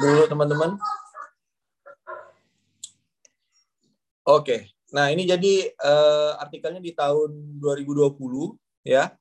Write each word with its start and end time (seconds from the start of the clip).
dulu 0.00 0.22
teman-teman. 0.26 0.70
Oke, 4.24 4.72
nah 4.94 5.12
ini 5.12 5.26
jadi 5.26 5.74
uh, 5.80 6.40
artikelnya 6.40 6.80
di 6.80 6.92
tahun 6.96 7.60
2020 7.60 8.16
ya. 8.88 9.12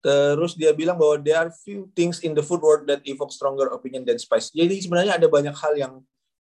Terus 0.00 0.56
dia 0.56 0.72
bilang 0.72 0.96
bahwa 0.96 1.20
there 1.20 1.36
are 1.36 1.52
few 1.52 1.92
things 1.92 2.24
in 2.24 2.32
the 2.32 2.40
food 2.40 2.64
world 2.64 2.88
that 2.88 3.04
evoke 3.04 3.28
stronger 3.36 3.68
opinion 3.68 4.00
than 4.08 4.16
spice. 4.16 4.48
Jadi 4.48 4.80
sebenarnya 4.80 5.20
ada 5.20 5.28
banyak 5.28 5.52
hal 5.52 5.76
yang 5.76 5.92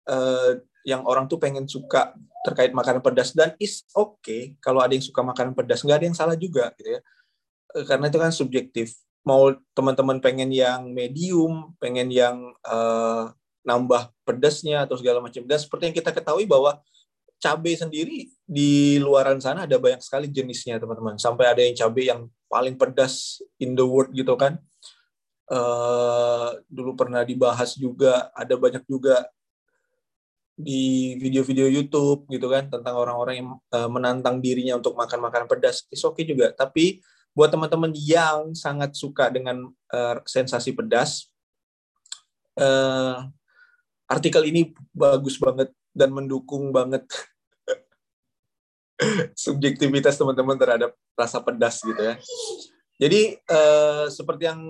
uh, 0.06 0.62
yang 0.82 1.02
orang 1.06 1.30
tuh 1.30 1.38
pengen 1.38 1.66
suka 1.66 2.14
terkait 2.42 2.74
makanan 2.74 3.02
pedas 3.02 3.30
dan 3.30 3.54
is 3.62 3.86
okay 3.94 4.58
kalau 4.58 4.82
ada 4.82 4.90
yang 4.94 5.04
suka 5.04 5.22
makanan 5.22 5.54
pedas 5.54 5.86
nggak 5.86 5.98
ada 6.02 6.06
yang 6.10 6.18
salah 6.18 6.34
juga 6.34 6.74
gitu 6.74 6.98
ya 6.98 7.00
uh, 7.78 7.84
karena 7.86 8.10
itu 8.10 8.18
kan 8.18 8.32
subjektif 8.34 8.98
mau 9.22 9.54
teman-teman 9.74 10.18
pengen 10.18 10.50
yang 10.50 10.90
medium, 10.90 11.74
pengen 11.78 12.10
yang 12.10 12.36
uh, 12.66 13.30
nambah 13.62 14.10
pedasnya 14.26 14.86
atau 14.86 14.98
segala 14.98 15.22
macam. 15.22 15.46
Dan 15.46 15.58
seperti 15.58 15.90
yang 15.90 15.96
kita 15.96 16.10
ketahui 16.10 16.46
bahwa 16.46 16.82
cabai 17.42 17.74
sendiri 17.74 18.30
di 18.46 18.98
luaran 19.02 19.42
sana 19.42 19.66
ada 19.66 19.78
banyak 19.78 20.02
sekali 20.02 20.30
jenisnya 20.30 20.78
teman-teman. 20.78 21.18
Sampai 21.18 21.50
ada 21.50 21.62
yang 21.62 21.74
cabai 21.74 22.10
yang 22.10 22.26
paling 22.50 22.74
pedas 22.78 23.42
in 23.62 23.78
the 23.78 23.86
world 23.86 24.10
gitu 24.14 24.34
kan. 24.34 24.58
Uh, 25.50 26.58
dulu 26.70 26.96
pernah 26.96 27.22
dibahas 27.26 27.74
juga, 27.78 28.30
ada 28.34 28.54
banyak 28.58 28.82
juga 28.86 29.26
di 30.52 31.16
video-video 31.18 31.66
YouTube 31.66 32.28
gitu 32.28 32.46
kan 32.46 32.68
tentang 32.68 32.94
orang-orang 32.94 33.34
yang 33.42 33.48
uh, 33.72 33.88
menantang 33.90 34.38
dirinya 34.38 34.78
untuk 34.78 34.94
makan 34.94 35.18
makanan 35.18 35.48
pedas. 35.50 35.86
It's 35.90 36.04
okay 36.06 36.22
juga, 36.28 36.54
tapi 36.54 37.02
buat 37.32 37.48
teman-teman 37.48 37.92
yang 37.96 38.52
sangat 38.52 38.92
suka 38.92 39.32
dengan 39.32 39.72
uh, 39.92 40.16
sensasi 40.28 40.76
pedas, 40.76 41.32
uh, 42.60 43.24
artikel 44.04 44.44
ini 44.44 44.76
bagus 44.92 45.40
banget 45.40 45.72
dan 45.96 46.12
mendukung 46.12 46.72
banget 46.72 47.08
subjektivitas 49.44 50.20
teman-teman 50.20 50.60
terhadap 50.60 50.92
rasa 51.16 51.40
pedas 51.40 51.80
gitu 51.80 52.00
ya. 52.00 52.14
Jadi 53.00 53.40
uh, 53.48 54.06
seperti 54.12 54.44
yang 54.46 54.62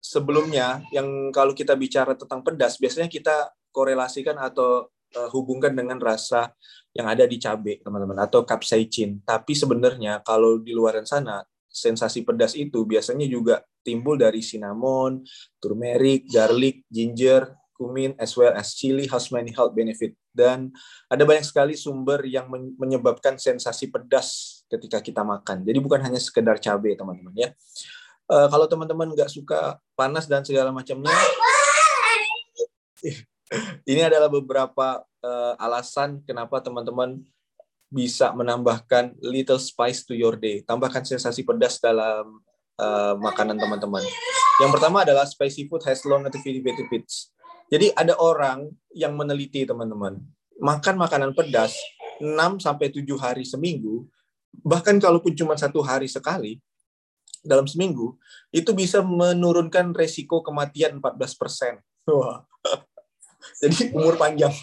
sebelumnya, 0.00 0.82
yang 0.94 1.30
kalau 1.30 1.52
kita 1.52 1.76
bicara 1.76 2.16
tentang 2.16 2.40
pedas, 2.40 2.80
biasanya 2.80 3.12
kita 3.12 3.52
korelasikan 3.70 4.40
atau 4.40 4.88
uh, 5.14 5.28
hubungkan 5.34 5.76
dengan 5.76 6.00
rasa 6.00 6.50
yang 6.96 7.06
ada 7.06 7.28
di 7.28 7.36
cabai, 7.36 7.84
teman-teman, 7.84 8.24
atau 8.24 8.42
capsaicin. 8.42 9.20
Tapi 9.20 9.52
sebenarnya 9.52 10.24
kalau 10.24 10.58
di 10.58 10.72
luar 10.72 11.04
sana, 11.04 11.44
sensasi 11.76 12.24
pedas 12.24 12.56
itu 12.56 12.88
biasanya 12.88 13.28
juga 13.28 13.60
timbul 13.84 14.16
dari 14.16 14.40
cinnamon, 14.40 15.20
turmeric, 15.60 16.24
garlic, 16.32 16.88
ginger, 16.88 17.52
cumin, 17.76 18.16
as 18.16 18.32
well 18.32 18.56
as 18.56 18.72
chili 18.72 19.04
has 19.12 19.28
many 19.28 19.52
health 19.52 19.76
benefit. 19.76 20.16
Dan 20.32 20.72
ada 21.12 21.22
banyak 21.28 21.44
sekali 21.44 21.76
sumber 21.76 22.24
yang 22.24 22.48
menyebabkan 22.80 23.36
sensasi 23.36 23.92
pedas 23.92 24.60
ketika 24.72 25.04
kita 25.04 25.20
makan. 25.20 25.62
Jadi 25.62 25.78
bukan 25.78 26.00
hanya 26.00 26.16
sekedar 26.16 26.56
cabai, 26.56 26.96
teman-teman 26.96 27.36
ya. 27.36 27.52
Uh, 28.26 28.48
kalau 28.50 28.66
teman-teman 28.66 29.06
nggak 29.12 29.30
suka 29.30 29.78
panas 29.94 30.26
dan 30.26 30.42
segala 30.42 30.74
macamnya, 30.74 31.12
ini 33.90 34.02
adalah 34.02 34.26
beberapa 34.26 35.06
uh, 35.22 35.54
alasan 35.62 36.26
kenapa 36.26 36.58
teman-teman 36.58 37.22
bisa 37.96 38.36
menambahkan 38.36 39.16
little 39.24 39.56
spice 39.56 40.04
to 40.04 40.12
your 40.12 40.36
day. 40.36 40.60
Tambahkan 40.60 41.00
sensasi 41.00 41.40
pedas 41.48 41.80
dalam 41.80 42.44
uh, 42.76 43.16
makanan 43.16 43.56
teman-teman. 43.56 44.04
Yang 44.60 44.70
pertama 44.76 45.08
adalah 45.08 45.24
spicy 45.24 45.64
food 45.64 45.80
has 45.88 46.04
long 46.04 46.20
nativity 46.20 46.60
benefits. 46.60 47.32
Jadi 47.72 47.96
ada 47.96 48.12
orang 48.20 48.68
yang 48.92 49.16
meneliti 49.16 49.64
teman-teman, 49.64 50.20
makan 50.60 50.94
makanan 51.00 51.32
pedas 51.32 51.74
6 52.20 52.62
sampai 52.62 52.92
7 52.92 53.02
hari 53.16 53.42
seminggu, 53.42 54.06
bahkan 54.60 55.00
kalaupun 55.00 55.34
cuma 55.34 55.56
satu 55.56 55.82
hari 55.82 56.06
sekali 56.06 56.60
dalam 57.42 57.66
seminggu, 57.66 58.14
itu 58.54 58.70
bisa 58.76 59.02
menurunkan 59.02 59.96
resiko 59.96 60.44
kematian 60.44 61.00
14%. 61.00 62.12
Wah. 62.12 62.44
Jadi 63.62 63.90
umur 63.94 64.14
panjang 64.20 64.54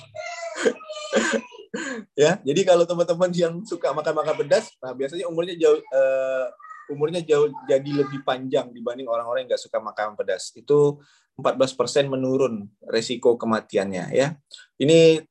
ya 2.13 2.37
jadi 2.45 2.61
kalau 2.65 2.85
teman-teman 2.85 3.29
yang 3.33 3.53
suka 3.65 3.89
makan-makan 3.91 4.45
pedas 4.45 4.69
nah 4.77 4.93
biasanya 4.93 5.25
umurnya 5.25 5.57
jauh 5.57 5.79
uh, 5.89 6.47
umurnya 6.93 7.25
jauh 7.25 7.49
jadi 7.65 7.89
lebih 8.05 8.21
panjang 8.21 8.69
dibanding 8.69 9.09
orang-orang 9.09 9.45
yang 9.45 9.55
nggak 9.55 9.63
suka 9.63 9.81
makan 9.81 10.13
pedas 10.13 10.53
itu 10.53 11.01
14% 11.33 12.05
menurun 12.05 12.69
resiko 12.85 13.33
kematiannya 13.39 14.13
ya 14.13 14.37
ini 14.77 15.25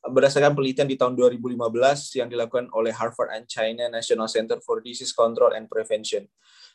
berdasarkan 0.00 0.56
penelitian 0.56 0.88
di 0.88 0.96
tahun 0.96 1.12
2015 1.12 1.60
yang 2.16 2.28
dilakukan 2.32 2.72
oleh 2.72 2.88
Harvard 2.94 3.36
and 3.36 3.44
China 3.44 3.84
National 3.92 4.32
Center 4.32 4.56
for 4.64 4.80
Disease 4.80 5.12
Control 5.12 5.52
and 5.52 5.68
Prevention. 5.68 6.24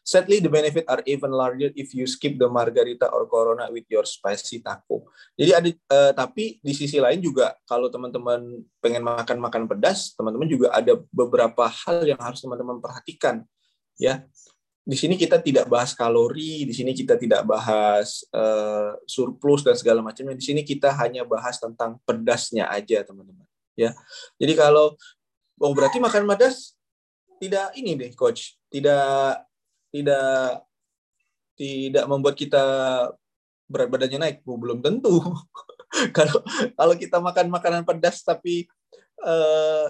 Sadly, 0.06 0.38
the 0.38 0.54
benefit 0.54 0.86
are 0.86 1.02
even 1.10 1.34
larger 1.34 1.74
if 1.74 1.90
you 1.98 2.06
skip 2.06 2.38
the 2.38 2.46
margarita 2.46 3.10
or 3.10 3.26
corona 3.26 3.74
with 3.74 3.90
your 3.90 4.06
spicy 4.06 4.62
taco. 4.62 5.10
Jadi 5.34 5.50
ada, 5.50 5.70
uh, 5.90 6.12
tapi 6.14 6.62
di 6.62 6.78
sisi 6.78 7.02
lain 7.02 7.18
juga 7.26 7.58
kalau 7.66 7.90
teman-teman 7.90 8.62
pengen 8.78 9.02
makan 9.02 9.42
makan 9.42 9.66
pedas, 9.66 10.14
teman-teman 10.14 10.46
juga 10.46 10.70
ada 10.78 11.02
beberapa 11.10 11.66
hal 11.66 12.06
yang 12.06 12.22
harus 12.22 12.38
teman-teman 12.38 12.78
perhatikan. 12.78 13.42
Ya, 13.98 14.30
di 14.86 14.94
sini 14.94 15.18
kita 15.18 15.42
tidak 15.42 15.66
bahas 15.66 15.98
kalori, 15.98 16.70
di 16.70 16.74
sini 16.78 16.94
kita 16.94 17.18
tidak 17.18 17.42
bahas 17.42 18.22
uh, 18.30 18.94
surplus 19.10 19.66
dan 19.66 19.74
segala 19.74 20.06
macamnya. 20.06 20.38
Di 20.38 20.46
sini 20.46 20.62
kita 20.62 20.94
hanya 21.02 21.26
bahas 21.26 21.58
tentang 21.58 21.98
pedasnya 22.06 22.70
aja, 22.70 23.02
teman-teman. 23.02 23.50
Ya, 23.74 23.98
jadi 24.38 24.54
kalau 24.54 24.94
oh 25.58 25.74
berarti 25.74 25.98
makan 25.98 26.30
pedas 26.30 26.78
tidak 27.42 27.74
ini 27.74 27.98
deh, 27.98 28.14
coach, 28.14 28.62
tidak 28.70 29.42
tidak 29.96 30.60
tidak 31.56 32.06
membuat 32.12 32.36
kita 32.36 32.64
berat 33.72 33.88
badannya 33.88 34.20
naik, 34.20 34.38
belum 34.44 34.84
tentu. 34.84 35.24
kalau 36.18 36.44
kalau 36.76 36.96
kita 37.00 37.18
makan 37.24 37.48
makanan 37.48 37.88
pedas 37.88 38.20
tapi 38.20 38.68
uh, 39.24 39.88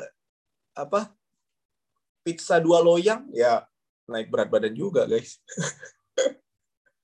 apa 0.77 1.09
pizza 2.21 2.61
dua 2.61 2.83
loyang 2.85 3.25
ya 3.33 3.65
naik 4.05 4.29
berat 4.29 4.53
badan 4.53 4.77
juga 4.77 5.09
guys. 5.09 5.41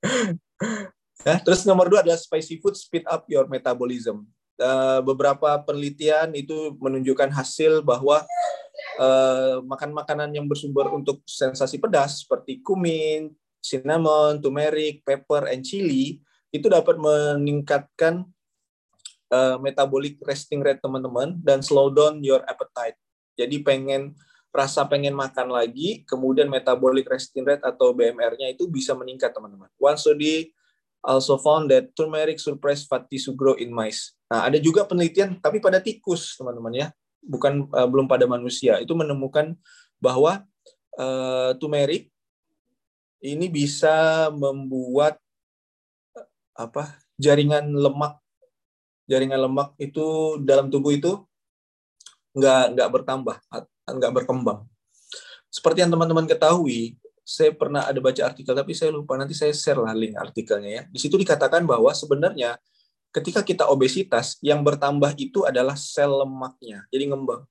ya, 1.26 1.42
terus 1.42 1.66
nomor 1.66 1.90
dua 1.90 2.06
adalah 2.06 2.18
spicy 2.18 2.62
food 2.62 2.78
speed 2.78 3.02
up 3.10 3.26
your 3.26 3.50
metabolism. 3.50 4.22
Uh, 4.62 5.02
beberapa 5.02 5.58
penelitian 5.66 6.30
itu 6.38 6.78
menunjukkan 6.78 7.34
hasil 7.34 7.82
bahwa 7.82 8.22
uh, 8.98 9.62
makan 9.64 9.94
makanan 9.94 10.30
yang 10.34 10.44
bersumber 10.50 10.90
untuk 10.92 11.22
sensasi 11.24 11.78
pedas 11.78 12.24
seperti 12.26 12.60
kumin, 12.60 13.32
cinnamon, 13.62 14.42
turmeric, 14.42 15.06
pepper, 15.06 15.48
and 15.48 15.62
chili 15.62 16.18
itu 16.52 16.66
dapat 16.68 17.00
meningkatkan 17.00 18.26
uh, 19.32 19.56
metabolic 19.62 20.20
resting 20.26 20.60
rate 20.60 20.82
teman-teman 20.84 21.40
dan 21.40 21.64
slow 21.64 21.88
down 21.88 22.20
your 22.20 22.44
appetite. 22.44 22.98
Jadi 23.38 23.64
pengen 23.64 24.12
rasa 24.52 24.84
pengen 24.84 25.16
makan 25.16 25.48
lagi, 25.48 26.04
kemudian 26.04 26.52
metabolic 26.52 27.08
resting 27.08 27.48
rate 27.48 27.64
atau 27.64 27.96
BMR-nya 27.96 28.52
itu 28.52 28.68
bisa 28.68 28.92
meningkat, 28.92 29.32
teman-teman. 29.32 29.72
One 29.80 29.96
study 29.96 30.52
also 31.00 31.40
found 31.40 31.72
that 31.72 31.96
turmeric 31.96 32.36
suppress 32.36 32.84
fatty 32.84 33.16
sugar 33.16 33.56
in 33.56 33.72
mice. 33.72 34.12
Nah, 34.28 34.52
ada 34.52 34.60
juga 34.60 34.84
penelitian 34.84 35.40
tapi 35.40 35.56
pada 35.58 35.80
tikus, 35.80 36.36
teman-teman 36.36 36.72
ya. 36.76 36.88
Bukan 37.22 37.70
uh, 37.70 37.88
belum 37.88 38.10
pada 38.10 38.26
manusia. 38.26 38.82
Itu 38.82 38.98
menemukan 38.98 39.54
bahwa 40.02 40.42
uh, 40.98 41.54
turmeric 41.56 42.10
ini 43.22 43.46
bisa 43.46 44.28
membuat 44.34 45.16
uh, 46.18 46.26
apa? 46.58 46.98
jaringan 47.22 47.70
lemak 47.70 48.18
jaringan 49.06 49.38
lemak 49.46 49.76
itu 49.78 50.38
dalam 50.42 50.72
tubuh 50.72 50.90
itu 50.90 51.22
nggak 52.34 52.74
nggak 52.74 52.88
bertambah 52.90 53.36
nggak 53.86 54.12
berkembang. 54.14 54.64
Seperti 55.52 55.84
yang 55.84 55.92
teman-teman 55.92 56.24
ketahui, 56.24 56.96
saya 57.20 57.52
pernah 57.52 57.84
ada 57.84 58.00
baca 58.00 58.22
artikel, 58.24 58.56
tapi 58.56 58.72
saya 58.72 58.88
lupa 58.88 59.20
nanti 59.20 59.36
saya 59.36 59.52
share 59.52 59.84
lah 59.84 59.92
link 59.92 60.16
artikelnya 60.16 60.70
ya. 60.70 60.82
Di 60.88 60.98
situ 60.98 61.20
dikatakan 61.20 61.68
bahwa 61.68 61.92
sebenarnya 61.92 62.56
ketika 63.12 63.44
kita 63.44 63.68
obesitas, 63.68 64.40
yang 64.40 64.64
bertambah 64.64 65.12
itu 65.20 65.44
adalah 65.44 65.76
sel 65.76 66.10
lemaknya, 66.24 66.88
jadi 66.88 67.12
ngembang. 67.12 67.44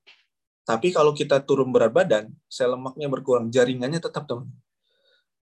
Tapi 0.62 0.94
kalau 0.94 1.14
kita 1.14 1.42
turun 1.42 1.70
berat 1.70 1.94
badan, 1.94 2.30
sel 2.50 2.74
lemaknya 2.74 3.06
berkurang, 3.06 3.48
jaringannya 3.48 4.02
tetap 4.02 4.26
teman. 4.26 4.50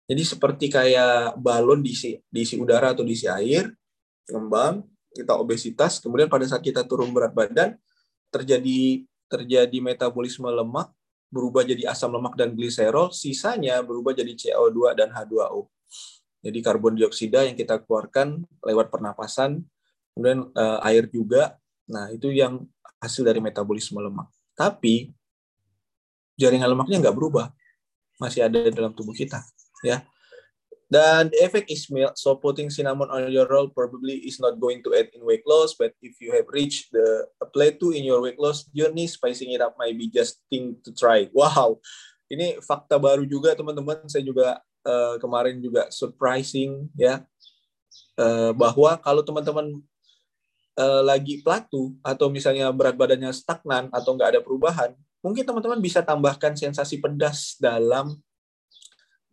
Jadi 0.08 0.24
seperti 0.24 0.66
kayak 0.72 1.38
balon 1.38 1.84
diisi 1.84 2.18
diisi 2.32 2.56
udara 2.58 2.96
atau 2.96 3.06
diisi 3.06 3.30
air, 3.30 3.70
ngembang, 4.30 4.82
kita 5.14 5.38
obesitas, 5.38 6.02
kemudian 6.02 6.28
pada 6.28 6.46
saat 6.50 6.64
kita 6.66 6.86
turun 6.86 7.14
berat 7.14 7.34
badan, 7.34 7.78
terjadi 8.34 9.04
terjadi 9.28 9.78
metabolisme 9.84 10.48
lemak, 10.48 10.90
berubah 11.28 11.68
jadi 11.68 11.92
asam 11.92 12.16
lemak 12.16 12.40
dan 12.40 12.56
gliserol, 12.56 13.12
sisanya 13.12 13.84
berubah 13.84 14.16
jadi 14.16 14.32
CO2 14.32 14.96
dan 14.96 15.12
H2O. 15.12 15.68
Jadi 16.40 16.60
karbon 16.64 16.96
dioksida 16.96 17.44
yang 17.44 17.60
kita 17.60 17.84
keluarkan 17.84 18.48
lewat 18.64 18.88
pernapasan 18.88 19.68
kemudian 20.18 20.50
uh, 20.58 20.82
air 20.82 21.06
juga. 21.06 21.62
Nah, 21.86 22.10
itu 22.10 22.34
yang 22.34 22.66
hasil 22.98 23.22
dari 23.22 23.38
metabolisme 23.38 24.02
lemak. 24.02 24.26
Tapi 24.58 25.14
jaringan 26.34 26.74
lemaknya 26.74 26.98
nggak 27.06 27.14
berubah, 27.14 27.54
masih 28.18 28.50
ada 28.50 28.74
dalam 28.74 28.98
tubuh 28.98 29.14
kita, 29.14 29.46
ya. 29.86 30.02
Dan 30.88 31.28
the 31.28 31.44
effect 31.44 31.68
is 31.68 31.84
mild, 31.92 32.16
so 32.16 32.40
putting 32.40 32.72
cinnamon 32.72 33.12
on 33.12 33.28
your 33.28 33.44
roll 33.52 33.68
probably 33.68 34.24
is 34.24 34.40
not 34.40 34.56
going 34.56 34.80
to 34.80 34.96
add 34.96 35.12
in 35.12 35.20
weight 35.28 35.44
loss, 35.44 35.76
but 35.76 35.92
if 36.00 36.16
you 36.24 36.32
have 36.32 36.48
reached 36.48 36.90
the 36.96 37.28
plateau 37.52 37.92
in 37.92 38.08
your 38.08 38.24
weight 38.24 38.40
loss 38.40 38.64
journey, 38.72 39.04
spicing 39.04 39.52
it 39.52 39.60
up 39.60 39.76
might 39.76 40.00
be 40.00 40.08
just 40.08 40.40
thing 40.48 40.80
to 40.88 40.96
try. 40.96 41.28
Wow, 41.36 41.84
ini 42.32 42.56
fakta 42.64 42.96
baru 42.96 43.28
juga 43.28 43.52
teman-teman. 43.52 44.08
Saya 44.08 44.24
juga 44.24 44.64
uh, 44.88 45.20
kemarin 45.20 45.60
juga 45.60 45.92
surprising 45.92 46.88
ya 46.96 47.20
uh, 48.16 48.56
bahwa 48.56 48.96
kalau 49.04 49.28
teman-teman 49.28 49.84
uh, 50.78 51.02
lagi 51.04 51.42
plateau 51.42 51.98
atau 52.06 52.30
misalnya 52.30 52.70
berat 52.72 52.96
badannya 52.96 53.34
stagnan 53.34 53.90
atau 53.90 54.14
nggak 54.14 54.38
ada 54.38 54.42
perubahan, 54.46 54.94
mungkin 55.26 55.44
teman-teman 55.44 55.82
bisa 55.82 56.06
tambahkan 56.06 56.54
sensasi 56.54 57.02
pedas 57.02 57.58
dalam 57.58 58.16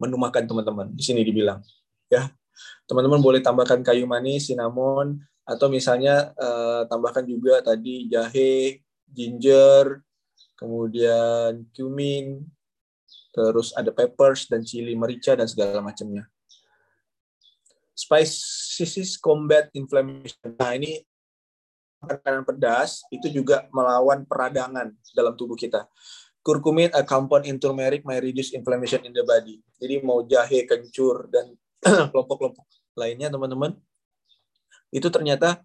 menu 0.00 0.17
makan 0.19 0.49
teman-teman. 0.49 0.91
Di 0.96 1.05
sini 1.05 1.23
dibilang, 1.23 1.61
ya. 2.08 2.32
Teman-teman 2.87 3.19
boleh 3.19 3.41
tambahkan 3.43 3.82
kayu 3.82 4.06
manis, 4.06 4.46
cinnamon, 4.46 5.19
atau 5.43 5.67
misalnya 5.69 6.31
uh, 6.38 6.87
tambahkan 6.87 7.26
juga 7.26 7.61
tadi 7.61 8.06
jahe, 8.06 8.81
ginger, 9.11 10.05
kemudian 10.55 11.67
cumin, 11.75 12.47
terus 13.35 13.75
ada 13.75 13.90
peppers 13.90 14.47
dan 14.47 14.62
chili 14.62 14.94
merica 14.94 15.35
dan 15.35 15.50
segala 15.50 15.82
macamnya. 15.82 16.31
Spices 17.94 19.19
combat 19.19 19.70
inflammation. 19.75 20.55
Nah, 20.55 20.75
ini 20.79 21.02
makanan 22.05 22.45
pedas 22.45 23.03
itu 23.09 23.33
juga 23.33 23.65
melawan 23.73 24.23
peradangan 24.29 24.93
dalam 25.17 25.35
tubuh 25.35 25.56
kita 25.56 25.89
curcumin, 26.45 26.93
a 26.93 27.03
compound 27.03 27.49
in 27.49 27.56
turmeric 27.56 28.05
may 28.05 28.21
reduce 28.21 28.53
inflammation 28.53 29.01
in 29.09 29.17
the 29.17 29.25
body. 29.25 29.65
Jadi 29.81 30.05
mau 30.05 30.21
jahe, 30.29 30.69
kencur, 30.69 31.33
dan 31.33 31.56
kelompok-kelompok 32.12 32.69
lainnya, 33.01 33.33
teman-teman, 33.33 33.73
itu 34.93 35.09
ternyata 35.09 35.65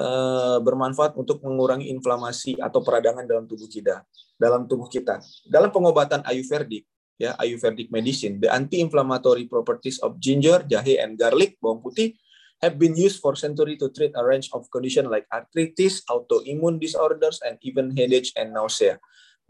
uh, 0.00 0.58
bermanfaat 0.64 1.14
untuk 1.20 1.44
mengurangi 1.44 1.92
inflamasi 1.92 2.58
atau 2.58 2.80
peradangan 2.80 3.28
dalam 3.28 3.44
tubuh 3.44 3.68
kita. 3.68 4.02
Dalam 4.34 4.66
tubuh 4.66 4.88
kita. 4.88 5.20
Dalam 5.46 5.70
pengobatan 5.70 6.24
Ayurvedic, 6.26 6.88
ya 7.20 7.36
Ayurvedic 7.38 7.92
medicine, 7.92 8.40
the 8.40 8.50
anti-inflammatory 8.50 9.46
properties 9.46 10.00
of 10.00 10.16
ginger, 10.18 10.64
jahe, 10.66 10.98
and 10.98 11.20
garlic, 11.20 11.60
bawang 11.60 11.84
putih, 11.84 12.16
have 12.64 12.80
been 12.80 12.96
used 12.96 13.20
for 13.20 13.36
centuries 13.36 13.76
to 13.78 13.92
treat 13.92 14.16
a 14.16 14.24
range 14.24 14.48
of 14.56 14.64
conditions 14.72 15.12
like 15.12 15.28
arthritis, 15.28 16.00
autoimmune 16.08 16.80
disorders, 16.80 17.44
and 17.44 17.60
even 17.60 17.92
headache 17.92 18.32
and 18.40 18.56
nausea. 18.56 18.96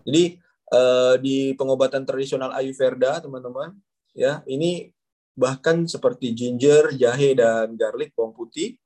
Jadi 0.03 0.43
uh, 0.75 1.15
di 1.23 1.55
pengobatan 1.55 2.03
tradisional 2.03 2.51
Ayurveda, 2.51 3.23
teman-teman, 3.23 3.79
ya 4.13 4.43
ini 4.51 4.91
bahkan 5.39 5.87
seperti 5.87 6.35
ginger, 6.35 6.95
jahe 6.95 7.35
dan 7.35 7.75
garlic 7.79 8.15
bawang 8.15 8.35
putih 8.35 8.79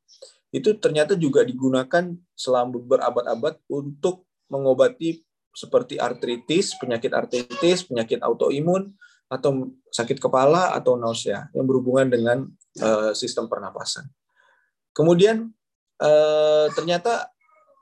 itu 0.49 0.73
ternyata 0.81 1.13
juga 1.13 1.45
digunakan 1.45 2.17
selama 2.33 2.81
berabad-abad 2.81 3.61
untuk 3.69 4.25
mengobati 4.49 5.21
seperti 5.53 6.01
artritis, 6.01 6.73
penyakit 6.81 7.13
artritis, 7.13 7.85
penyakit 7.85 8.25
autoimun 8.25 8.97
atau 9.29 9.77
sakit 9.93 10.17
kepala 10.17 10.73
atau 10.73 10.97
nausea 10.97 11.53
yang 11.53 11.69
berhubungan 11.69 12.09
dengan 12.09 12.39
uh, 12.81 13.13
sistem 13.13 13.45
pernapasan. 13.45 14.09
Kemudian 14.99 15.55
uh, 16.03 16.67
ternyata 16.75 17.31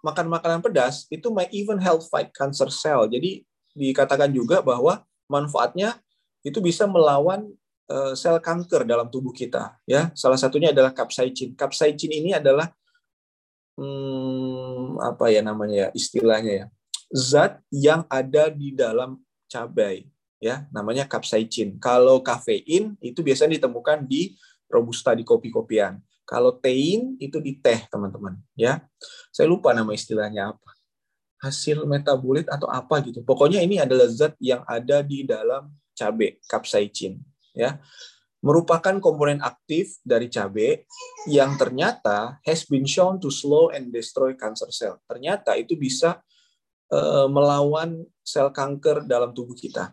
makan 0.05 0.29
makanan 0.29 0.61
pedas 0.61 1.09
itu 1.09 1.33
may 1.33 1.49
even 1.49 1.81
help 1.81 2.05
fight 2.13 2.29
cancer 2.37 2.69
cell. 2.69 3.09
Jadi 3.09 3.41
dikatakan 3.73 4.29
juga 4.29 4.61
bahwa 4.61 5.01
manfaatnya 5.25 5.97
itu 6.45 6.61
bisa 6.61 6.85
melawan 6.85 7.49
uh, 7.89 8.13
sel 8.13 8.37
kanker 8.37 8.85
dalam 8.85 9.09
tubuh 9.09 9.33
kita 9.33 9.81
ya. 9.89 10.13
Salah 10.13 10.37
satunya 10.37 10.77
adalah 10.77 10.93
capsaicin. 10.93 11.57
Capsaicin 11.57 12.13
ini 12.13 12.37
adalah 12.37 12.69
hmm, 13.81 15.01
apa 15.01 15.33
ya 15.33 15.41
namanya 15.41 15.89
ya 15.89 15.89
istilahnya 15.97 16.53
ya 16.53 16.67
zat 17.17 17.65
yang 17.73 18.05
ada 18.13 18.53
di 18.53 18.77
dalam 18.77 19.25
cabai 19.49 20.05
ya. 20.37 20.69
Namanya 20.69 21.09
capsaicin. 21.09 21.81
Kalau 21.81 22.21
kafein 22.21 22.93
itu 23.01 23.25
biasanya 23.25 23.57
ditemukan 23.57 24.05
di 24.05 24.37
robusta 24.69 25.17
di 25.17 25.25
kopi-kopian 25.25 25.97
kalau 26.27 26.59
tein 26.59 27.15
itu 27.23 27.39
di 27.39 27.57
teh 27.57 27.87
teman-teman 27.89 28.37
ya 28.59 28.83
saya 29.31 29.47
lupa 29.47 29.71
nama 29.71 29.95
istilahnya 29.95 30.53
apa 30.53 30.77
hasil 31.41 31.85
metabolit 31.85 32.49
atau 32.49 32.69
apa 32.71 33.01
gitu. 33.05 33.21
Pokoknya 33.21 33.61
ini 33.61 33.77
adalah 33.77 34.09
zat 34.09 34.35
yang 34.41 34.65
ada 34.65 35.05
di 35.05 35.23
dalam 35.23 35.69
cabai, 35.93 36.41
capsaicin, 36.49 37.21
ya. 37.53 37.77
Merupakan 38.45 39.01
komponen 39.03 39.43
aktif 39.43 39.99
dari 40.07 40.31
cabai 40.31 40.87
yang 41.27 41.59
ternyata 41.59 42.39
has 42.47 42.63
been 42.69 42.87
shown 42.87 43.19
to 43.19 43.33
slow 43.33 43.73
and 43.73 43.91
destroy 43.91 44.37
cancer 44.39 44.71
cell. 44.71 45.03
Ternyata 45.09 45.57
itu 45.59 45.75
bisa 45.75 46.21
uh, 46.93 47.27
melawan 47.27 48.07
sel 48.23 48.53
kanker 48.53 49.09
dalam 49.09 49.35
tubuh 49.35 49.57
kita. 49.57 49.91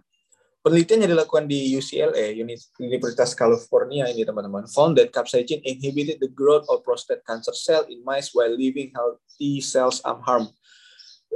Penelitian 0.63 1.04
yang 1.04 1.12
dilakukan 1.19 1.44
di 1.44 1.75
UCLA, 1.75 2.39
Universitas 2.80 3.36
California 3.36 4.07
ini 4.07 4.24
teman-teman, 4.24 4.63
found 4.71 4.95
that 4.95 5.12
capsaicin 5.12 5.60
inhibited 5.68 6.24
the 6.24 6.31
growth 6.31 6.63
of 6.71 6.80
prostate 6.88 7.19
cancer 7.27 7.51
cell 7.51 7.83
in 7.92 8.00
mice 8.07 8.31
while 8.31 8.48
leaving 8.48 8.88
healthy 8.95 9.60
cells 9.60 10.00
unharmed 10.07 10.56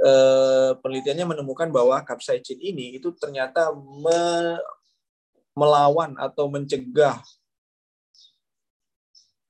eh, 0.00 0.70
penelitiannya 0.78 1.36
menemukan 1.36 1.68
bahwa 1.70 2.00
capsaicin 2.06 2.58
ini 2.58 2.98
itu 2.98 3.10
ternyata 3.18 3.74
me, 3.74 4.56
melawan 5.52 6.14
atau 6.16 6.46
mencegah 6.46 7.18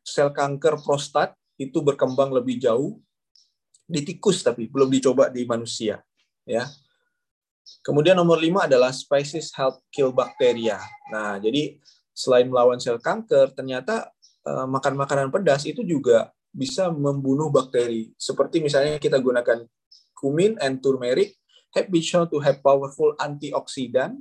sel 0.00 0.32
kanker 0.32 0.80
prostat 0.80 1.36
itu 1.60 1.84
berkembang 1.84 2.32
lebih 2.32 2.56
jauh 2.56 2.96
di 3.84 4.00
tikus 4.04 4.40
tapi 4.40 4.68
belum 4.68 4.88
dicoba 4.88 5.28
di 5.28 5.44
manusia 5.44 6.00
ya. 6.48 6.64
Kemudian 7.84 8.18
nomor 8.18 8.36
lima 8.36 8.66
adalah 8.68 8.92
spices 8.92 9.54
help 9.56 9.80
kill 9.88 10.12
bacteria. 10.12 10.80
Nah, 11.08 11.40
jadi 11.40 11.78
selain 12.12 12.50
melawan 12.50 12.82
sel 12.82 12.98
kanker, 12.98 13.54
ternyata 13.54 14.10
uh, 14.44 14.66
makan 14.66 14.98
makanan 14.98 15.28
pedas 15.30 15.64
itu 15.64 15.86
juga 15.86 16.34
bisa 16.50 16.90
membunuh 16.90 17.48
bakteri. 17.52 18.10
Seperti 18.18 18.58
misalnya 18.58 18.98
kita 18.98 19.20
gunakan 19.22 19.64
cumin 20.18 20.58
and 20.58 20.82
turmeric 20.82 21.38
have 21.76 21.86
been 21.92 22.02
shown 22.02 22.26
to 22.26 22.42
have 22.42 22.58
powerful 22.64 23.14
antioxidant 23.22 24.18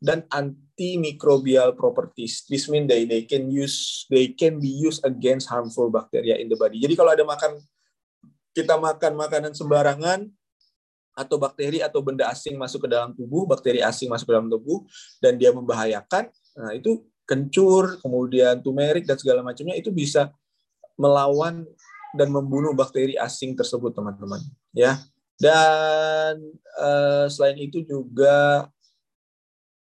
dan 0.00 0.24
antimicrobial 0.32 1.76
properties. 1.76 2.48
This 2.48 2.70
means 2.72 2.88
they 2.88 3.04
they 3.04 3.28
can 3.28 3.52
use 3.52 4.08
they 4.08 4.32
can 4.32 4.56
be 4.56 4.70
used 4.70 5.04
against 5.04 5.52
harmful 5.52 5.92
bacteria 5.92 6.40
in 6.40 6.48
the 6.48 6.56
body. 6.56 6.80
Jadi 6.80 6.94
kalau 6.96 7.12
ada 7.12 7.24
makan 7.26 7.60
kita 8.56 8.80
makan 8.80 9.12
makanan 9.14 9.52
sembarangan 9.52 10.30
atau 11.20 11.36
bakteri 11.36 11.84
atau 11.84 12.00
benda 12.00 12.32
asing 12.32 12.56
masuk 12.56 12.88
ke 12.88 12.88
dalam 12.88 13.12
tubuh, 13.12 13.44
bakteri 13.44 13.84
asing 13.84 14.08
masuk 14.08 14.32
ke 14.32 14.32
dalam 14.32 14.48
tubuh 14.48 14.88
dan 15.20 15.36
dia 15.36 15.52
membahayakan, 15.52 16.32
nah 16.56 16.72
itu 16.72 17.04
kencur, 17.28 18.00
kemudian 18.00 18.58
turmeric 18.64 19.04
dan 19.04 19.20
segala 19.20 19.44
macamnya 19.44 19.76
itu 19.76 19.92
bisa 19.92 20.32
melawan 20.98 21.62
dan 22.16 22.28
membunuh 22.32 22.74
bakteri 22.74 23.14
asing 23.14 23.54
tersebut, 23.54 23.94
teman-teman. 23.94 24.42
Ya, 24.74 24.98
dan 25.38 26.42
uh, 26.80 27.30
selain 27.30 27.56
itu 27.60 27.86
juga 27.86 28.66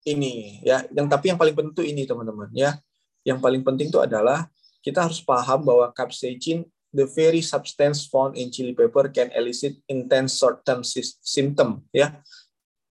ini 0.05 0.61
ya, 0.63 0.85
yang 0.93 1.09
tapi 1.11 1.33
yang 1.33 1.41
paling 1.41 1.57
penting 1.57 1.97
ini 1.97 2.05
teman-teman 2.05 2.53
ya. 2.55 2.77
Yang 3.25 3.41
paling 3.41 3.63
penting 3.65 3.89
itu 3.89 3.99
adalah 3.99 4.53
kita 4.85 5.09
harus 5.09 5.25
paham 5.25 5.65
bahwa 5.65 5.89
capsaicin 5.97 6.69
the 6.95 7.11
very 7.11 7.43
substance 7.43 8.07
found 8.07 8.39
in 8.39 8.55
chili 8.55 8.71
pepper 8.73 9.11
can 9.11 9.35
elicit 9.35 9.75
intense 9.91 10.39
short-term 10.39 10.87
symptom 11.21 11.83
ya. 11.91 12.15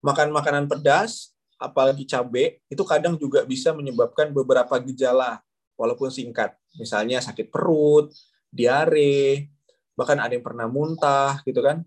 Makan 0.03 0.35
makanan 0.35 0.67
pedas 0.67 1.31
apalagi 1.55 2.03
cabai 2.03 2.59
itu 2.67 2.83
kadang 2.83 3.15
juga 3.15 3.47
bisa 3.47 3.71
menyebabkan 3.71 4.35
beberapa 4.35 4.75
gejala 4.83 5.39
walaupun 5.79 6.11
singkat. 6.11 6.51
Misalnya 6.75 7.23
sakit 7.23 7.47
perut, 7.47 8.11
diare, 8.51 9.47
bahkan 9.93 10.17
ada 10.19 10.33
yang 10.33 10.45
pernah 10.45 10.65
muntah 10.65 11.41
gitu 11.45 11.61
kan 11.61 11.85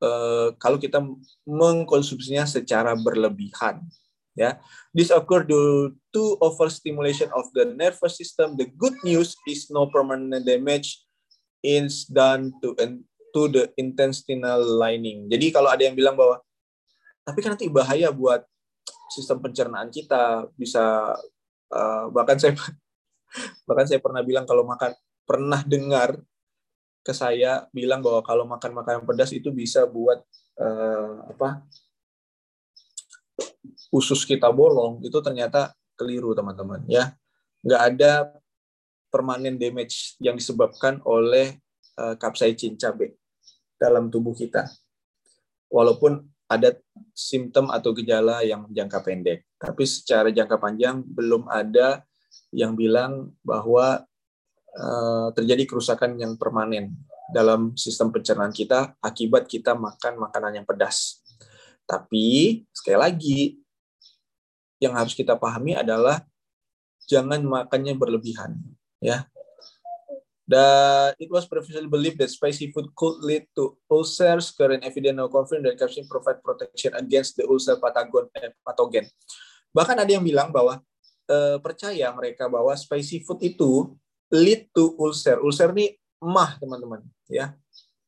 uh, 0.00 0.52
kalau 0.56 0.80
kita 0.80 1.04
mengkonsumsinya 1.44 2.48
secara 2.48 2.96
berlebihan 2.96 3.84
ya 4.36 4.60
this 4.92 5.08
occur 5.12 5.44
due 5.44 5.96
to 6.12 6.36
overstimulation 6.44 7.28
of 7.32 7.48
the 7.56 7.64
nervous 7.76 8.20
system 8.20 8.56
the 8.56 8.68
good 8.76 8.96
news 9.04 9.36
is 9.48 9.68
no 9.72 9.88
permanent 9.88 10.44
damage 10.44 11.04
is 11.66 12.06
done 12.06 12.54
to 12.62 12.78
to 13.34 13.42
the 13.50 13.74
intestinal 13.74 14.62
lining. 14.62 15.26
Jadi 15.26 15.50
kalau 15.50 15.68
ada 15.74 15.82
yang 15.82 15.98
bilang 15.98 16.14
bahwa 16.14 16.38
tapi 17.26 17.42
kan 17.42 17.58
nanti 17.58 17.66
bahaya 17.66 18.14
buat 18.14 18.46
sistem 19.10 19.42
pencernaan 19.42 19.90
kita. 19.90 20.46
Bisa 20.54 21.10
uh, 21.74 22.04
bahkan 22.14 22.38
saya 22.38 22.54
bahkan 23.68 23.90
saya 23.90 23.98
pernah 23.98 24.22
bilang 24.22 24.46
kalau 24.46 24.62
makan 24.62 24.94
pernah 25.26 25.60
dengar 25.66 26.22
ke 27.02 27.10
saya 27.10 27.66
bilang 27.74 28.02
bahwa 28.02 28.22
kalau 28.22 28.46
makan 28.46 28.72
makanan 28.78 29.02
pedas 29.06 29.30
itu 29.34 29.50
bisa 29.50 29.86
buat 29.86 30.22
uh, 30.62 31.34
apa 31.34 31.66
usus 33.90 34.22
kita 34.22 34.48
bolong. 34.54 35.02
Itu 35.02 35.18
ternyata 35.18 35.74
keliru 35.98 36.30
teman-teman 36.32 36.86
ya. 36.86 37.10
Nggak 37.66 37.82
ada 37.82 38.12
permanen 39.08 39.56
damage 39.56 40.16
yang 40.22 40.36
disebabkan 40.36 41.00
oleh 41.06 41.58
uh, 41.98 42.14
capsaicin 42.18 42.76
cabai 42.76 43.14
dalam 43.76 44.08
tubuh 44.08 44.32
kita 44.32 44.66
walaupun 45.68 46.24
ada 46.46 46.78
simptom 47.10 47.68
atau 47.74 47.90
gejala 47.90 48.46
yang 48.46 48.70
jangka 48.70 49.02
pendek 49.02 49.44
tapi 49.58 49.82
secara 49.84 50.30
jangka 50.30 50.56
panjang 50.62 51.02
belum 51.02 51.50
ada 51.50 52.06
yang 52.54 52.78
bilang 52.78 53.34
bahwa 53.42 54.06
Eh, 54.76 55.28
terjadi 55.32 55.64
kerusakan 55.64 56.20
yang 56.20 56.36
permanen 56.36 56.92
dalam 57.32 57.72
sistem 57.80 58.12
pencernaan 58.12 58.52
kita 58.52 58.92
akibat 59.00 59.48
kita 59.48 59.72
makan 59.72 60.20
makanan 60.20 60.60
yang 60.60 60.66
pedas. 60.68 61.24
Tapi 61.88 62.60
sekali 62.76 62.98
lagi 63.00 63.40
yang 64.76 64.92
harus 64.92 65.16
kita 65.16 65.32
pahami 65.40 65.80
adalah 65.80 66.20
jangan 67.08 67.40
makannya 67.40 67.96
berlebihan, 67.96 68.60
ya. 69.00 69.26
Dan 70.46 71.10
it 71.18 71.26
was 71.26 71.42
previously 71.50 71.90
believed 71.90 72.22
that 72.22 72.30
spicy 72.30 72.70
food 72.70 72.94
could 72.94 73.18
lead 73.18 73.50
to 73.58 73.74
ulcers. 73.90 74.54
Current 74.54 74.86
evidence 74.86 75.18
now 75.18 75.26
confirm 75.26 75.66
that 75.66 75.74
capsaicin 75.74 76.06
provide 76.06 76.38
protection 76.38 76.94
against 76.94 77.34
the 77.34 77.42
ulcer 77.50 77.74
eh, 78.38 78.54
pathogen. 78.62 79.10
Bahkan 79.74 80.06
ada 80.06 80.10
yang 80.10 80.22
bilang 80.22 80.54
bahwa 80.54 80.78
eh, 81.26 81.58
percaya 81.58 82.14
mereka 82.14 82.46
bahwa 82.46 82.70
spicy 82.78 83.26
food 83.26 83.42
itu 83.42 83.90
lead 84.30 84.70
to 84.70 84.94
ulcer. 85.02 85.42
Ulcer 85.42 85.74
ini 85.74 85.98
mah, 86.22 86.54
teman-teman, 86.62 87.02
ya. 87.26 87.58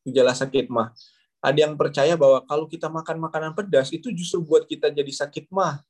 Gejala 0.07 0.31
sakit 0.31 0.71
mah. 0.71 0.95
Ada 1.43 1.67
yang 1.67 1.75
percaya 1.75 2.15
bahwa 2.15 2.43
kalau 2.47 2.71
kita 2.71 2.87
makan 2.87 3.19
makanan 3.19 3.53
pedas 3.55 3.91
itu 3.91 4.15
justru 4.15 4.43
buat 4.43 4.63
kita 4.67 4.95
jadi 4.95 5.11
sakit 5.11 5.51
mah. 5.51 5.83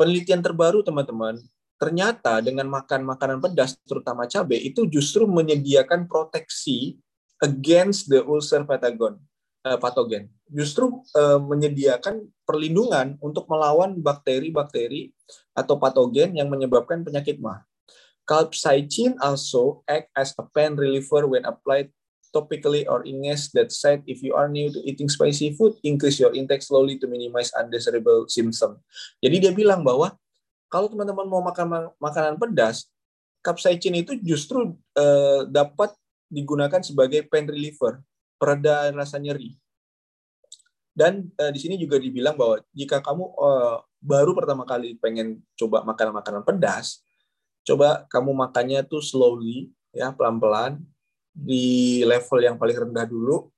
Penelitian 0.00 0.40
terbaru, 0.40 0.80
teman-teman, 0.80 1.40
ternyata 1.78 2.42
dengan 2.42 2.66
makan 2.66 3.06
makanan 3.06 3.38
pedas, 3.38 3.78
terutama 3.86 4.26
cabai, 4.26 4.66
itu 4.66 4.84
justru 4.90 5.24
menyediakan 5.30 6.10
proteksi 6.10 6.98
against 7.38 8.10
the 8.10 8.18
ulcer 8.26 8.66
patagon, 8.66 9.16
uh, 9.62 9.78
patogen. 9.78 10.26
Justru 10.50 11.06
uh, 11.14 11.38
menyediakan 11.38 12.26
perlindungan 12.42 13.14
untuk 13.22 13.46
melawan 13.46 13.94
bakteri-bakteri 14.02 15.14
atau 15.54 15.78
patogen 15.78 16.34
yang 16.34 16.50
menyebabkan 16.50 17.06
penyakit 17.06 17.38
mah. 17.38 17.62
Capsaicin 18.28 19.16
also 19.24 19.80
act 19.88 20.12
as 20.12 20.36
a 20.36 20.44
pain 20.52 20.76
reliever 20.76 21.24
when 21.24 21.48
applied 21.48 21.88
topically 22.28 22.84
or 22.84 23.00
in 23.08 23.24
that 23.56 23.72
said 23.72 24.04
if 24.04 24.20
you 24.20 24.36
are 24.36 24.52
new 24.52 24.68
to 24.68 24.80
eating 24.84 25.08
spicy 25.08 25.56
food, 25.56 25.80
increase 25.80 26.20
your 26.20 26.34
intake 26.36 26.60
slowly 26.60 27.00
to 27.00 27.08
minimize 27.08 27.48
undesirable 27.56 28.28
symptom. 28.28 28.76
Jadi 29.24 29.48
dia 29.48 29.52
bilang 29.56 29.80
bahwa 29.80 30.12
kalau 30.68 30.88
teman-teman 30.92 31.24
mau 31.24 31.40
makan 31.40 31.92
makanan 31.96 32.36
pedas, 32.36 32.92
capsaicin 33.40 33.96
itu 33.96 34.16
justru 34.20 34.76
uh, 34.96 35.42
dapat 35.48 35.96
digunakan 36.28 36.84
sebagai 36.84 37.24
pain 37.24 37.48
reliever, 37.48 38.04
pereda 38.36 38.92
rasa 38.92 39.16
nyeri. 39.16 39.56
Dan 40.92 41.32
uh, 41.40 41.48
di 41.48 41.58
sini 41.58 41.80
juga 41.80 41.96
dibilang 41.96 42.36
bahwa 42.36 42.60
jika 42.76 43.00
kamu 43.00 43.24
uh, 43.38 43.80
baru 43.98 44.36
pertama 44.36 44.68
kali 44.68 45.00
pengen 45.00 45.40
coba 45.56 45.82
makan 45.88 46.20
makanan 46.20 46.42
pedas, 46.44 47.00
coba 47.64 48.04
kamu 48.12 48.36
makannya 48.36 48.84
tuh 48.84 49.00
slowly 49.00 49.72
ya 49.96 50.12
pelan-pelan 50.12 50.84
di 51.32 52.02
level 52.04 52.44
yang 52.44 52.56
paling 52.60 52.76
rendah 52.76 53.06
dulu 53.08 53.48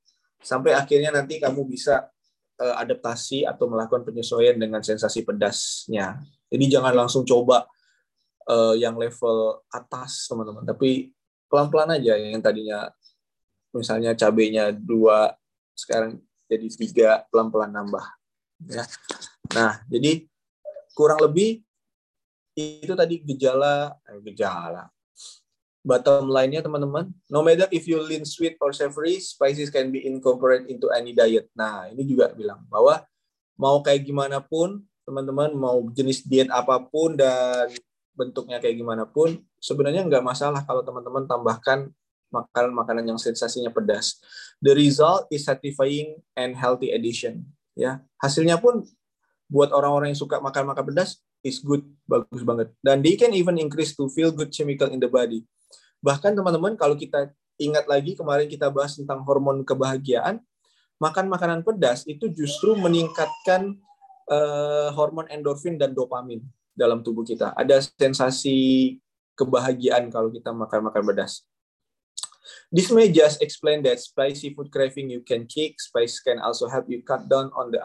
sampai 0.40 0.76
akhirnya 0.76 1.10
nanti 1.10 1.40
kamu 1.40 1.64
bisa 1.64 2.08
adaptasi 2.60 3.48
atau 3.48 3.72
melakukan 3.72 4.04
penyesuaian 4.04 4.52
dengan 4.60 4.84
sensasi 4.84 5.24
pedasnya. 5.24 6.20
Jadi 6.50 6.64
jangan 6.66 6.92
langsung 6.92 7.22
coba 7.22 7.64
uh, 8.50 8.74
yang 8.74 8.98
level 8.98 9.62
atas 9.70 10.26
teman-teman, 10.26 10.66
tapi 10.66 11.14
pelan-pelan 11.50 11.98
aja 11.98 12.14
yang 12.18 12.42
tadinya 12.42 12.90
misalnya 13.74 14.14
cabenya 14.18 14.74
dua 14.74 15.34
sekarang 15.74 16.18
jadi 16.50 16.66
tiga 16.74 17.10
pelan-pelan 17.30 17.70
nambah 17.70 18.06
ya. 18.66 18.82
Nah 19.54 19.82
jadi 19.86 20.26
kurang 20.94 21.22
lebih 21.22 21.62
itu 22.58 22.92
tadi 22.92 23.22
gejala 23.22 23.94
eh, 24.10 24.18
gejala. 24.30 24.90
Bottom 25.80 26.28
line-nya 26.28 26.60
teman-teman 26.60 27.08
no 27.30 27.40
matter 27.40 27.70
if 27.72 27.88
you 27.88 27.96
lean 28.02 28.26
sweet 28.26 28.58
or 28.60 28.74
savory 28.74 29.16
spices 29.22 29.72
can 29.72 29.88
be 29.88 30.04
incorporated 30.04 30.68
into 30.68 30.90
any 30.92 31.14
diet. 31.14 31.48
Nah 31.54 31.88
ini 31.88 32.04
juga 32.04 32.34
bilang 32.34 32.66
bahwa 32.68 33.06
mau 33.56 33.80
kayak 33.80 34.04
gimana 34.04 34.42
pun 34.42 34.82
teman-teman 35.10 35.50
mau 35.58 35.82
jenis 35.90 36.22
diet 36.22 36.46
apa 36.54 36.78
pun 36.86 37.18
dan 37.18 37.66
bentuknya 38.14 38.62
kayak 38.62 38.78
gimana 38.78 39.02
pun 39.02 39.42
sebenarnya 39.58 40.06
nggak 40.06 40.22
masalah 40.22 40.62
kalau 40.62 40.86
teman-teman 40.86 41.26
tambahkan 41.26 41.90
makanan-makanan 42.30 43.10
yang 43.10 43.18
sensasinya 43.18 43.74
pedas 43.74 44.22
the 44.62 44.70
result 44.70 45.26
is 45.34 45.42
satisfying 45.42 46.14
and 46.38 46.54
healthy 46.54 46.94
addition 46.94 47.42
ya 47.74 47.98
hasilnya 48.22 48.62
pun 48.62 48.86
buat 49.50 49.74
orang-orang 49.74 50.14
yang 50.14 50.20
suka 50.22 50.38
makan 50.38 50.70
makan 50.70 50.94
pedas 50.94 51.18
is 51.42 51.60
good, 51.60 51.84
bagus 52.04 52.44
banget. 52.44 52.72
Dan 52.80 53.00
they 53.00 53.16
can 53.16 53.32
even 53.32 53.56
increase 53.56 53.96
to 53.96 54.06
feel 54.12 54.30
good 54.30 54.52
chemical 54.52 54.88
in 54.92 55.00
the 55.00 55.08
body. 55.08 55.44
Bahkan 56.00 56.36
teman-teman 56.36 56.76
kalau 56.76 56.96
kita 56.96 57.32
ingat 57.60 57.84
lagi 57.88 58.16
kemarin 58.16 58.48
kita 58.48 58.72
bahas 58.72 58.96
tentang 58.96 59.20
hormon 59.24 59.64
kebahagiaan, 59.64 60.40
makan 61.00 61.26
makanan 61.28 61.60
pedas 61.64 62.04
itu 62.08 62.28
justru 62.32 62.76
meningkatkan 62.76 63.76
uh, 64.30 64.88
hormon 64.94 65.26
endorfin 65.28 65.76
dan 65.76 65.92
dopamin 65.92 66.40
dalam 66.72 67.02
tubuh 67.02 67.26
kita. 67.26 67.52
Ada 67.58 67.82
sensasi 67.82 68.96
kebahagiaan 69.34 70.08
kalau 70.08 70.30
kita 70.30 70.54
makan 70.54 70.88
makan 70.88 71.02
pedas. 71.04 71.44
This 72.70 72.90
may 72.94 73.10
just 73.10 73.42
explain 73.42 73.82
that 73.86 73.98
spicy 73.98 74.54
food 74.54 74.70
craving 74.70 75.10
you 75.10 75.26
can 75.26 75.46
kick. 75.50 75.78
Spice 75.82 76.22
can 76.22 76.38
also 76.38 76.70
help 76.70 76.86
you 76.86 77.02
cut 77.02 77.26
down 77.26 77.50
on 77.54 77.74
the 77.74 77.82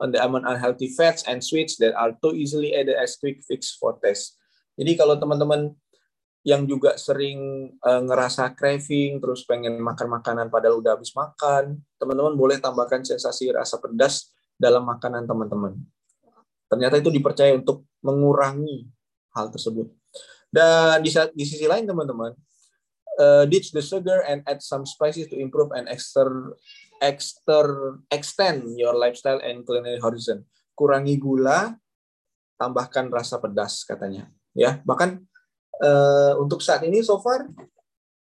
on 0.00 0.12
the 0.12 0.20
amount 0.20 0.48
unhealthy 0.48 0.92
fats 0.92 1.24
and 1.24 1.40
sweets 1.40 1.76
that 1.80 1.96
are 1.96 2.12
too 2.20 2.32
easily 2.36 2.76
added 2.76 2.96
as 2.96 3.16
quick 3.16 3.40
fix 3.44 3.76
for 3.76 3.96
taste. 4.00 4.36
Jadi 4.76 4.92
kalau 4.96 5.16
teman-teman 5.16 5.72
yang 6.46 6.68
juga 6.68 6.94
sering 7.00 7.72
uh, 7.82 8.04
ngerasa 8.04 8.52
craving, 8.54 9.18
terus 9.18 9.42
pengen 9.48 9.80
makan 9.80 10.20
makanan 10.20 10.46
padahal 10.52 10.78
udah 10.78 10.94
habis 10.94 11.10
makan, 11.16 11.80
teman-teman 11.98 12.36
boleh 12.36 12.60
tambahkan 12.60 13.02
sensasi 13.02 13.50
rasa 13.50 13.80
pedas 13.80 14.35
dalam 14.56 14.84
makanan 14.88 15.28
teman-teman. 15.28 15.76
Ternyata 16.66 16.98
itu 16.98 17.12
dipercaya 17.12 17.54
untuk 17.54 17.86
mengurangi 18.02 18.88
hal 19.36 19.52
tersebut. 19.52 19.86
Dan 20.50 21.04
di, 21.04 21.12
di 21.12 21.44
sisi 21.44 21.68
lain 21.68 21.86
teman-teman, 21.86 22.32
uh, 23.20 23.44
ditch 23.46 23.70
the 23.70 23.84
sugar 23.84 24.24
and 24.26 24.42
add 24.48 24.64
some 24.64 24.88
spices 24.88 25.28
to 25.28 25.36
improve 25.36 25.70
and 25.76 25.86
extra 25.86 26.26
exter, 27.04 28.00
extend 28.08 28.64
your 28.80 28.96
lifestyle 28.96 29.40
and 29.44 29.68
culinary 29.68 30.00
horizon. 30.00 30.48
Kurangi 30.72 31.20
gula, 31.20 31.76
tambahkan 32.56 33.12
rasa 33.12 33.36
pedas 33.36 33.84
katanya. 33.84 34.32
Ya, 34.56 34.80
bahkan 34.88 35.20
uh, 35.84 36.40
untuk 36.40 36.64
saat 36.64 36.80
ini 36.88 37.04
so 37.04 37.20
far 37.20 37.44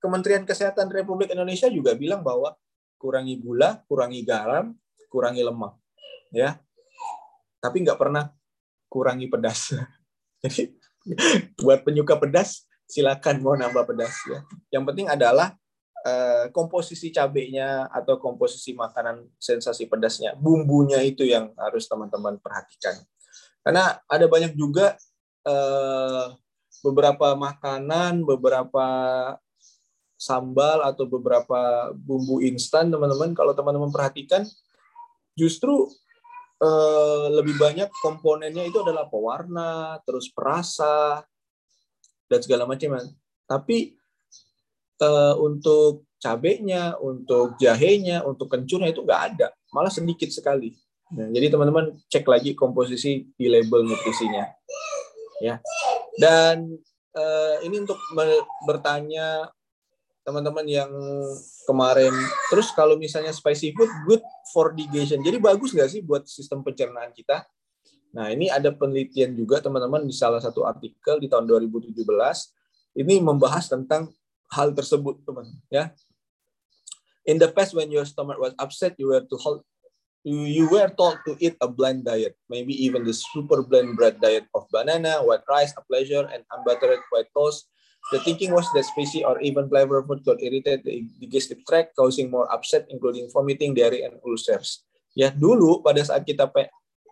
Kementerian 0.02 0.44
Kesehatan 0.44 0.92
Republik 0.92 1.32
Indonesia 1.32 1.70
juga 1.72 1.96
bilang 1.96 2.26
bahwa 2.26 2.58
kurangi 3.00 3.40
gula, 3.40 3.80
kurangi 3.88 4.26
garam, 4.26 4.76
kurangi 5.08 5.46
lemak. 5.46 5.80
Ya. 6.34 6.58
Tapi 7.62 7.86
nggak 7.86 8.02
pernah 8.02 8.34
kurangi 8.90 9.30
pedas. 9.30 9.78
Jadi 10.44 10.74
buat 11.62 11.86
penyuka 11.86 12.20
pedas 12.20 12.66
silakan 12.90 13.40
mau 13.40 13.56
nambah 13.56 13.86
pedas 13.86 14.18
ya. 14.28 14.44
Yang 14.74 14.84
penting 14.92 15.08
adalah 15.08 15.56
Eh, 16.04 16.52
komposisi 16.52 17.16
cabenya 17.16 17.88
atau 17.88 18.20
komposisi 18.20 18.76
makanan 18.76 19.24
sensasi 19.40 19.88
pedasnya, 19.88 20.36
bumbunya 20.36 21.00
itu 21.00 21.24
yang 21.24 21.56
harus 21.56 21.88
teman-teman 21.88 22.36
perhatikan. 22.44 23.00
Karena 23.64 24.04
ada 24.04 24.28
banyak 24.28 24.52
juga 24.52 25.00
uh, 25.48 26.36
beberapa 26.84 27.40
makanan, 27.40 28.28
beberapa 28.28 28.88
sambal 30.20 30.84
atau 30.84 31.08
beberapa 31.08 31.96
bumbu 31.96 32.44
instan, 32.44 32.92
teman-teman. 32.92 33.32
Kalau 33.32 33.56
teman-teman 33.56 33.88
perhatikan, 33.88 34.44
justru 35.40 35.88
uh, 36.64 37.28
lebih 37.36 37.60
banyak 37.60 37.92
komponennya 38.00 38.64
itu 38.64 38.80
adalah 38.80 39.12
pewarna, 39.12 40.00
terus 40.08 40.32
perasa, 40.32 41.20
dan 42.32 42.40
segala 42.40 42.64
macam. 42.64 42.96
Tapi 43.44 44.00
uh, 45.04 45.36
untuk 45.44 46.08
cabenya, 46.24 46.96
untuk 47.04 47.60
jahenya, 47.60 48.24
untuk 48.24 48.48
kencurnya 48.48 48.96
itu 48.96 49.04
nggak 49.04 49.22
ada, 49.36 49.52
malah 49.76 49.92
sedikit 49.92 50.32
sekali. 50.32 50.72
Nah, 51.14 51.30
jadi 51.30 51.52
teman-teman 51.52 51.94
cek 52.10 52.26
lagi 52.26 52.56
komposisi 52.56 53.28
di 53.36 53.46
label 53.52 53.86
nutrisinya, 53.86 54.48
ya. 55.44 55.60
Dan 56.16 56.80
uh, 57.14 57.56
ini 57.62 57.84
untuk 57.84 58.00
bertanya 58.66 59.52
teman-teman 60.24 60.64
yang 60.66 60.90
kemarin. 61.64 62.14
Terus 62.52 62.72
kalau 62.72 62.96
misalnya 62.96 63.32
spicy 63.32 63.76
food, 63.76 63.90
good 64.08 64.24
for 64.52 64.72
digestion. 64.76 65.24
Jadi 65.24 65.40
bagus 65.40 65.72
nggak 65.72 65.90
sih 65.90 66.02
buat 66.04 66.28
sistem 66.28 66.62
pencernaan 66.62 67.12
kita? 67.16 67.44
Nah, 68.14 68.30
ini 68.30 68.46
ada 68.48 68.70
penelitian 68.70 69.34
juga 69.34 69.58
teman-teman 69.58 70.06
di 70.06 70.14
salah 70.14 70.38
satu 70.38 70.64
artikel 70.70 71.18
di 71.18 71.26
tahun 71.26 71.50
2017. 71.50 71.98
Ini 72.94 73.26
membahas 73.26 73.66
tentang 73.66 74.14
hal 74.54 74.70
tersebut, 74.78 75.26
teman. 75.26 75.50
Ya. 75.74 75.90
In 77.26 77.42
the 77.42 77.50
past, 77.50 77.74
when 77.74 77.90
your 77.90 78.06
stomach 78.06 78.38
was 78.38 78.54
upset, 78.62 78.94
you 79.02 79.10
were 79.10 79.26
to 79.26 79.38
hold 79.42 79.66
you 80.24 80.72
were 80.72 80.88
told 80.96 81.20
to 81.28 81.36
eat 81.44 81.60
a 81.60 81.68
bland 81.68 82.08
diet, 82.08 82.40
maybe 82.48 82.72
even 82.72 83.04
the 83.04 83.12
super 83.12 83.60
bland 83.60 84.00
bread 84.00 84.24
diet 84.24 84.48
of 84.56 84.64
banana, 84.72 85.20
white 85.20 85.44
rice, 85.52 85.76
a 85.76 85.84
pleasure, 85.84 86.24
and 86.32 86.48
unbuttered 86.48 87.04
white 87.12 87.28
toast 87.36 87.68
The 88.12 88.20
thinking 88.20 88.52
was 88.52 88.68
that 88.76 88.84
spicy 88.84 89.24
or 89.24 89.40
even 89.40 89.72
flavor 89.72 90.04
food 90.04 90.28
could 90.28 90.44
irritate 90.44 90.84
the 90.84 91.08
digestive 91.24 91.64
tract, 91.64 91.96
causing 91.96 92.28
more 92.28 92.52
upset, 92.52 92.84
including 92.92 93.32
vomiting, 93.32 93.72
diarrhea, 93.72 94.12
and 94.12 94.20
ulcers. 94.28 94.84
Ya, 95.16 95.32
dulu 95.32 95.80
pada 95.80 96.04
saat 96.04 96.28
kita 96.28 96.52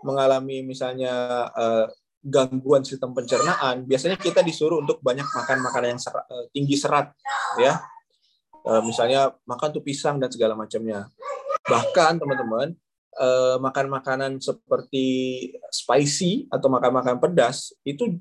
mengalami 0.04 0.66
misalnya 0.68 1.48
uh, 1.56 1.88
gangguan 2.20 2.84
sistem 2.84 3.16
pencernaan, 3.16 3.88
biasanya 3.88 4.20
kita 4.20 4.44
disuruh 4.44 4.84
untuk 4.84 5.00
banyak 5.00 5.26
makan 5.26 5.58
makanan 5.64 5.96
yang 5.96 6.02
serat, 6.02 6.26
uh, 6.28 6.46
tinggi 6.52 6.76
serat, 6.76 7.08
ya. 7.56 7.80
Uh, 8.62 8.84
misalnya 8.84 9.32
makan 9.48 9.72
tuh 9.72 9.82
pisang 9.82 10.20
dan 10.20 10.30
segala 10.30 10.54
macamnya. 10.60 11.08
Bahkan 11.66 12.20
teman-teman, 12.20 12.76
makan 13.60 13.86
makanan 13.92 14.32
seperti 14.40 15.06
spicy 15.70 16.48
atau 16.48 16.72
makan 16.72 16.92
makan 16.96 17.16
pedas 17.20 17.76
itu 17.84 18.18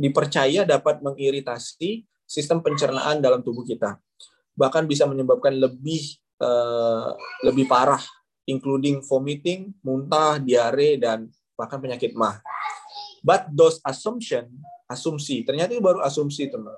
dipercaya 0.00 0.64
dapat 0.64 1.04
mengiritasi 1.04 2.08
sistem 2.24 2.64
pencernaan 2.64 3.20
dalam 3.20 3.44
tubuh 3.44 3.68
kita. 3.68 4.00
Bahkan 4.56 4.88
bisa 4.88 5.04
menyebabkan 5.04 5.52
lebih 5.60 6.16
uh, 6.40 7.12
lebih 7.44 7.68
parah, 7.68 8.00
including 8.48 9.04
vomiting, 9.04 9.76
muntah, 9.84 10.40
diare, 10.40 10.96
dan 10.96 11.28
bahkan 11.52 11.76
penyakit 11.76 12.16
mah. 12.16 12.40
But 13.20 13.52
those 13.52 13.84
assumption, 13.84 14.48
asumsi, 14.88 15.44
ternyata 15.44 15.76
itu 15.76 15.84
baru 15.84 16.00
asumsi 16.00 16.48
teman. 16.48 16.72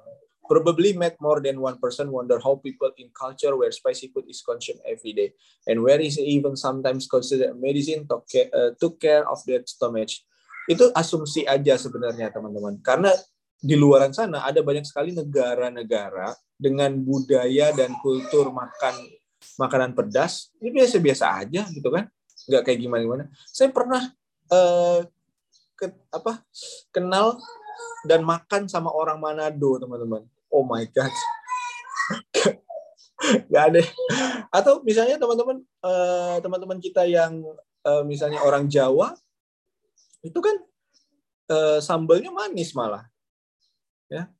Probably 0.51 0.93
made 0.93 1.15
more 1.23 1.39
than 1.39 1.63
one 1.63 1.79
person 1.79 2.11
wonder 2.11 2.37
how 2.43 2.59
people 2.59 2.91
in 2.99 3.15
culture 3.15 3.55
where 3.55 3.71
spicy 3.71 4.11
food 4.11 4.27
is 4.27 4.43
consumed 4.43 4.83
every 4.83 5.15
day 5.15 5.33
and 5.71 5.81
where 5.81 6.03
is 6.03 6.19
even 6.19 6.59
sometimes 6.59 7.07
considered 7.07 7.55
medicine 7.57 8.05
took 8.05 8.27
care, 8.27 8.51
uh, 8.51 8.75
took 8.77 8.99
care 8.99 9.23
of 9.25 9.39
their 9.47 9.63
stomach 9.65 10.11
itu 10.71 10.91
asumsi 10.95 11.47
aja 11.47 11.79
sebenarnya 11.79 12.31
teman-teman. 12.31 12.79
Karena 12.83 13.11
di 13.63 13.79
luaran 13.79 14.11
sana 14.11 14.43
ada 14.43 14.59
banyak 14.59 14.83
sekali 14.83 15.15
negara-negara 15.15 16.35
dengan 16.59 16.99
budaya 16.99 17.71
dan 17.75 17.95
kultur 18.03 18.51
makan 18.51 18.95
makanan 19.59 19.95
pedas 19.95 20.55
ini 20.63 20.83
biasa-biasa 20.83 21.43
aja 21.43 21.67
gitu 21.71 21.91
kan? 21.91 22.07
Nggak 22.47 22.63
kayak 22.67 22.79
gimana-gimana. 22.79 23.25
Saya 23.51 23.71
pernah 23.71 24.03
uh, 24.51 25.07
ke, 25.79 25.91
apa 26.15 26.43
kenal 26.95 27.39
dan 28.07 28.27
makan 28.27 28.67
sama 28.67 28.91
orang 28.91 29.19
Manado 29.19 29.79
teman-teman. 29.79 30.27
Oh 30.51 30.67
my 30.67 30.83
god. 30.91 31.11
Nggak 33.51 33.65
ada. 33.71 33.81
Atau 34.51 34.83
misalnya 34.83 35.19
teman-teman 35.19 35.63
uh, 35.87 36.43
teman-teman 36.43 36.79
kita 36.83 37.07
yang 37.07 37.43
uh, 37.87 38.03
misalnya 38.03 38.43
orang 38.43 38.67
Jawa 38.67 39.15
itu 40.23 40.39
kan 40.39 40.57
e, 41.51 41.57
sambalnya 41.83 42.31
manis 42.31 42.73
malah. 42.73 43.05
Ya. 44.07 44.31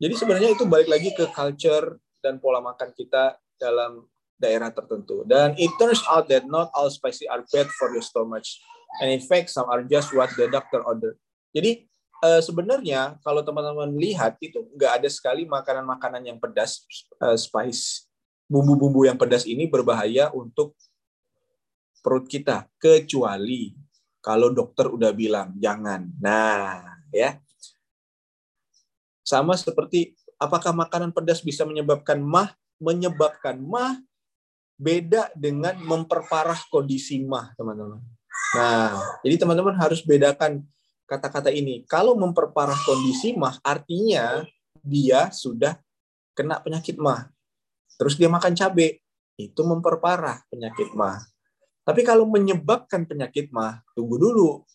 Jadi 0.00 0.14
sebenarnya 0.16 0.50
itu 0.56 0.64
balik 0.68 0.88
lagi 0.88 1.12
ke 1.12 1.28
culture 1.32 2.00
dan 2.20 2.40
pola 2.40 2.60
makan 2.60 2.92
kita 2.92 3.36
dalam 3.56 4.04
daerah 4.36 4.68
tertentu. 4.68 5.24
Dan 5.24 5.56
it 5.56 5.72
turns 5.80 6.04
out 6.08 6.28
that 6.28 6.44
not 6.44 6.68
all 6.76 6.88
spicy 6.92 7.24
are 7.28 7.44
bad 7.52 7.68
for 7.76 7.92
your 7.92 8.04
stomach. 8.04 8.44
And 9.00 9.12
in 9.12 9.22
fact 9.24 9.52
some 9.52 9.68
are 9.68 9.84
just 9.84 10.12
what 10.12 10.32
the 10.36 10.48
doctor 10.48 10.80
order. 10.84 11.16
Jadi 11.52 11.84
e, 12.24 12.28
sebenarnya 12.40 13.20
kalau 13.20 13.44
teman-teman 13.44 13.92
lihat 13.96 14.40
itu 14.40 14.64
nggak 14.76 15.04
ada 15.04 15.08
sekali 15.12 15.44
makanan-makanan 15.48 16.24
yang 16.24 16.38
pedas 16.40 16.84
e, 17.20 17.36
spice. 17.36 18.08
Bumbu-bumbu 18.46 19.04
yang 19.04 19.18
pedas 19.18 19.42
ini 19.42 19.66
berbahaya 19.66 20.30
untuk 20.30 20.78
perut 21.98 22.30
kita. 22.30 22.70
Kecuali 22.78 23.85
kalau 24.26 24.50
dokter 24.50 24.90
udah 24.90 25.14
bilang 25.14 25.54
jangan. 25.62 26.10
Nah, 26.18 26.98
ya. 27.14 27.38
Sama 29.22 29.54
seperti 29.54 30.18
apakah 30.34 30.74
makanan 30.74 31.14
pedas 31.14 31.46
bisa 31.46 31.62
menyebabkan 31.62 32.18
mah? 32.18 32.50
Menyebabkan 32.82 33.62
mah 33.62 34.02
beda 34.74 35.30
dengan 35.38 35.78
memperparah 35.78 36.58
kondisi 36.68 37.22
mah, 37.22 37.54
teman-teman. 37.54 38.02
Nah, 38.58 38.98
jadi 39.22 39.46
teman-teman 39.46 39.78
harus 39.78 40.02
bedakan 40.02 40.66
kata-kata 41.06 41.54
ini. 41.54 41.86
Kalau 41.86 42.18
memperparah 42.18 42.76
kondisi 42.82 43.32
mah 43.38 43.62
artinya 43.62 44.42
dia 44.82 45.30
sudah 45.30 45.78
kena 46.34 46.58
penyakit 46.58 46.98
mah. 46.98 47.30
Terus 47.96 48.18
dia 48.18 48.28
makan 48.28 48.52
cabai, 48.58 48.98
itu 49.38 49.60
memperparah 49.62 50.44
penyakit 50.50 50.92
mah. 50.92 51.24
Tapi 51.86 52.02
kalau 52.02 52.26
menyebabkan 52.26 53.06
penyakit 53.06 53.54
mah, 53.54 53.78
tunggu 53.94 54.18
dulu. 54.18 54.66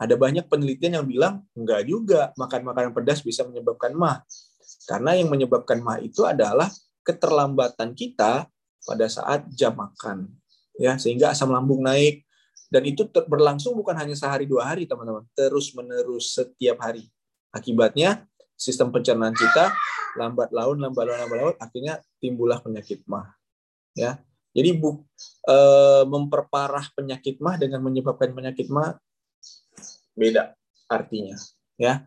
Ada 0.00 0.16
banyak 0.16 0.48
penelitian 0.48 0.96
yang 0.96 1.06
bilang 1.06 1.44
enggak 1.52 1.84
juga 1.84 2.32
makan 2.40 2.72
makanan 2.72 2.96
pedas 2.96 3.20
bisa 3.20 3.44
menyebabkan 3.44 3.92
mah. 3.92 4.24
Karena 4.88 5.12
yang 5.20 5.28
menyebabkan 5.28 5.84
mah 5.84 6.00
itu 6.00 6.24
adalah 6.24 6.72
keterlambatan 7.04 7.92
kita 7.92 8.48
pada 8.88 9.06
saat 9.12 9.44
jam 9.52 9.76
makan. 9.76 10.32
Ya, 10.80 10.96
sehingga 10.96 11.36
asam 11.36 11.52
lambung 11.52 11.84
naik 11.84 12.24
dan 12.72 12.86
itu 12.86 13.04
berlangsung 13.04 13.76
bukan 13.76 13.98
hanya 13.98 14.16
sehari 14.16 14.48
dua 14.48 14.72
hari, 14.72 14.88
teman-teman. 14.88 15.28
Terus 15.36 15.76
menerus 15.76 16.32
setiap 16.32 16.80
hari. 16.80 17.04
Akibatnya 17.52 18.24
sistem 18.54 18.94
pencernaan 18.94 19.34
kita 19.36 19.74
lambat 20.16 20.54
laun, 20.54 20.78
lambat 20.78 21.04
laun, 21.04 21.18
lambat 21.18 21.38
laun, 21.42 21.56
akhirnya 21.58 21.98
timbullah 22.22 22.62
penyakit 22.62 23.02
mah. 23.10 23.36
Ya, 23.92 24.22
jadi 24.50 24.74
bu, 24.74 25.02
e, 25.46 25.56
memperparah 26.10 26.90
penyakit 26.94 27.38
mah 27.38 27.54
dengan 27.54 27.80
menyebabkan 27.82 28.34
penyakit 28.34 28.66
mah 28.66 28.98
beda 30.14 30.54
artinya, 30.90 31.38
ya. 31.78 32.02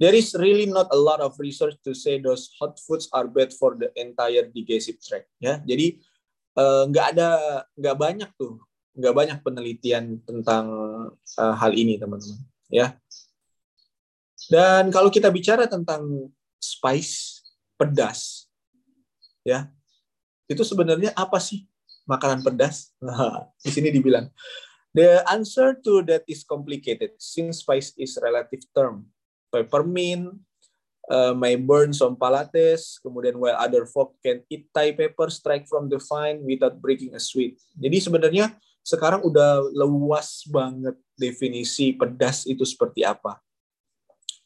There 0.00 0.16
is 0.16 0.32
really 0.32 0.64
not 0.64 0.88
a 0.88 0.96
lot 0.96 1.20
of 1.20 1.36
research 1.36 1.76
to 1.84 1.92
say 1.92 2.16
those 2.16 2.48
hot 2.56 2.80
foods 2.80 3.04
are 3.12 3.28
bad 3.28 3.52
for 3.52 3.76
the 3.76 3.92
entire 4.00 4.48
digestive 4.48 4.96
tract, 4.96 5.28
ya. 5.36 5.60
Jadi 5.60 6.00
eh, 6.56 6.82
nggak 6.88 7.06
ada 7.16 7.28
nggak 7.76 7.96
banyak 8.00 8.30
tuh 8.40 8.64
nggak 9.00 9.14
banyak 9.14 9.38
penelitian 9.40 10.18
tentang 10.26 10.66
uh, 11.14 11.54
hal 11.54 11.72
ini 11.72 11.94
teman-teman 11.94 12.42
ya 12.66 12.98
dan 14.50 14.90
kalau 14.90 15.08
kita 15.08 15.30
bicara 15.30 15.70
tentang 15.70 16.26
spice 16.58 17.46
pedas 17.78 18.50
ya 19.46 19.70
itu 20.50 20.60
sebenarnya 20.66 21.14
apa 21.14 21.38
sih 21.38 21.69
makanan 22.08 22.44
pedas? 22.44 22.92
di 23.64 23.70
sini 23.70 23.88
dibilang, 23.90 24.28
the 24.96 25.24
answer 25.28 25.76
to 25.80 26.04
that 26.06 26.24
is 26.28 26.44
complicated 26.44 27.16
since 27.20 27.64
spice 27.64 27.92
is 27.96 28.16
relative 28.20 28.64
term. 28.72 29.08
Peppermint 29.50 30.38
uh, 31.10 31.34
may 31.34 31.58
burn 31.58 31.90
some 31.90 32.14
palates, 32.14 33.02
kemudian 33.02 33.36
while 33.36 33.58
other 33.58 33.84
folk 33.84 34.14
can 34.22 34.46
eat 34.46 34.70
Thai 34.70 34.94
pepper 34.94 35.28
strike 35.28 35.66
from 35.66 35.90
the 35.90 35.98
vine 35.98 36.40
without 36.46 36.78
breaking 36.78 37.12
a 37.18 37.20
sweet. 37.20 37.58
Jadi 37.74 37.98
sebenarnya 37.98 38.54
sekarang 38.86 39.26
udah 39.26 39.66
luas 39.74 40.46
banget 40.48 40.96
definisi 41.18 41.92
pedas 41.92 42.46
itu 42.46 42.62
seperti 42.64 43.04
apa. 43.04 43.42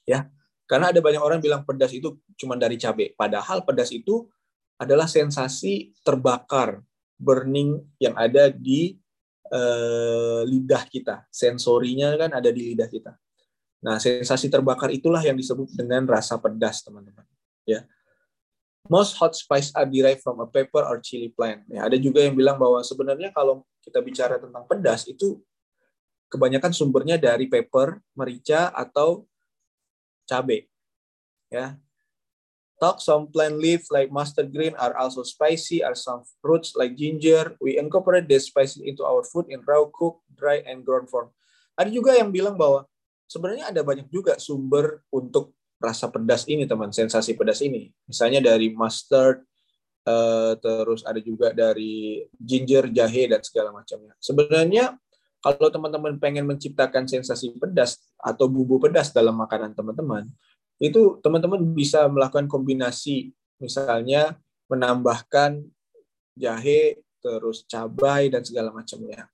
Ya, 0.05 0.29
karena 0.69 0.93
ada 0.93 1.01
banyak 1.01 1.23
orang 1.23 1.41
bilang 1.41 1.65
pedas 1.65 1.93
itu 1.93 2.17
cuma 2.37 2.57
dari 2.57 2.77
cabai. 2.81 3.13
Padahal 3.17 3.65
pedas 3.65 3.93
itu 3.93 4.29
adalah 4.81 5.07
sensasi 5.07 5.95
terbakar 6.03 6.83
burning 7.19 7.83
yang 8.03 8.15
ada 8.19 8.51
di 8.51 8.99
uh, 9.51 10.43
lidah 10.47 10.85
kita. 10.89 11.27
Sensorinya 11.31 12.15
kan 12.19 12.31
ada 12.35 12.51
di 12.51 12.75
lidah 12.75 12.89
kita. 12.91 13.15
Nah, 13.85 14.01
sensasi 14.01 14.49
terbakar 14.49 14.89
itulah 14.89 15.21
yang 15.21 15.37
disebut 15.37 15.77
dengan 15.77 16.09
rasa 16.09 16.41
pedas, 16.41 16.81
teman-teman. 16.81 17.29
Ya. 17.69 17.85
Most 18.89 19.17
hot 19.21 19.37
spice 19.37 19.73
are 19.77 19.89
derived 19.89 20.25
from 20.25 20.41
a 20.41 20.49
pepper 20.49 20.81
or 20.85 21.01
chili 21.05 21.33
plant. 21.33 21.65
Ya, 21.69 21.85
ada 21.85 21.97
juga 22.01 22.25
yang 22.25 22.33
bilang 22.33 22.57
bahwa 22.57 22.81
sebenarnya 22.81 23.33
kalau 23.33 23.65
kita 23.85 24.01
bicara 24.01 24.41
tentang 24.41 24.65
pedas 24.65 25.05
itu 25.09 25.41
kebanyakan 26.33 26.73
sumbernya 26.73 27.21
dari 27.21 27.49
pepper, 27.49 28.01
merica 28.17 28.73
atau 28.73 29.29
cabai. 30.25 30.65
Ya, 31.53 31.77
Talk 32.83 32.99
some 32.99 33.31
plant 33.31 33.63
leaves 33.63 33.87
like 33.95 34.11
mustard 34.11 34.51
green 34.51 34.75
are 34.75 34.99
also 34.99 35.23
spicy, 35.23 35.81
are 35.81 35.95
some 35.95 36.27
fruits 36.43 36.75
like 36.75 36.99
ginger. 36.99 37.55
We 37.63 37.79
incorporate 37.79 38.27
the 38.27 38.43
spices 38.43 38.83
into 38.83 39.07
our 39.07 39.23
food 39.23 39.47
in 39.47 39.63
raw, 39.63 39.87
cooked, 39.87 40.27
dry, 40.35 40.61
and 40.67 40.83
ground 40.83 41.07
form. 41.07 41.31
Ada 41.79 41.91
juga 41.91 42.19
yang 42.19 42.35
bilang 42.35 42.59
bahwa 42.59 42.87
sebenarnya 43.31 43.71
ada 43.71 43.83
banyak 43.87 44.11
juga 44.11 44.39
sumber 44.43 45.07
untuk 45.15 45.55
rasa 45.79 46.11
pedas 46.11 46.47
ini, 46.51 46.67
teman, 46.67 46.91
sensasi 46.91 47.39
pedas 47.39 47.63
ini. 47.63 47.95
Misalnya 48.11 48.43
dari 48.43 48.75
mustard, 48.75 49.47
uh, 50.09 50.55
terus 50.59 51.03
ada 51.07 51.19
juga 51.21 51.51
dari 51.55 52.25
ginger, 52.35 52.91
jahe 52.91 53.31
dan 53.31 53.43
segala 53.43 53.71
macamnya. 53.71 54.15
Sebenarnya 54.19 54.97
kalau 55.45 55.69
teman-teman 55.69 56.17
pengen 56.17 56.49
menciptakan 56.49 57.05
sensasi 57.05 57.53
pedas 57.61 58.01
atau 58.17 58.49
bumbu 58.49 58.81
pedas 58.81 59.13
dalam 59.13 59.37
makanan 59.37 59.77
teman-teman, 59.77 60.25
itu 60.83 61.19
teman-teman 61.23 61.63
bisa 61.75 62.07
melakukan 62.11 62.51
kombinasi, 62.51 63.31
misalnya 63.63 64.39
menambahkan 64.67 65.63
jahe, 66.35 66.99
terus 67.23 67.65
cabai 67.65 68.29
dan 68.29 68.43
segala 68.45 68.75
macamnya. 68.75 69.31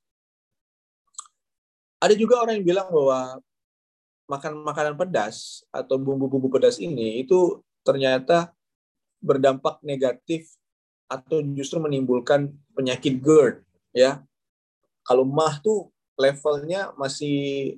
Ada 2.00 2.16
juga 2.16 2.40
orang 2.40 2.60
yang 2.60 2.66
bilang 2.66 2.88
bahwa 2.88 3.40
makan 4.30 4.62
makanan 4.62 4.94
pedas 4.94 5.66
atau 5.74 5.98
bumbu-bumbu 5.98 6.48
pedas 6.48 6.78
ini 6.78 7.26
itu 7.26 7.60
ternyata 7.82 8.54
berdampak 9.18 9.82
negatif 9.82 10.48
atau 11.10 11.42
justru 11.52 11.82
menimbulkan 11.82 12.48
penyakit 12.72 13.18
GERD 13.18 13.66
ya. 13.90 14.22
Kalau 15.02 15.26
mah 15.26 15.58
tuh 15.58 15.90
levelnya 16.14 16.94
masih 16.94 17.76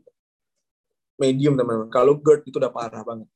medium 1.16 1.56
teman-teman. 1.56 1.88
Kalau 1.88 2.20
GERD 2.20 2.52
itu 2.52 2.60
udah 2.60 2.70
parah 2.70 3.00
banget. 3.02 3.26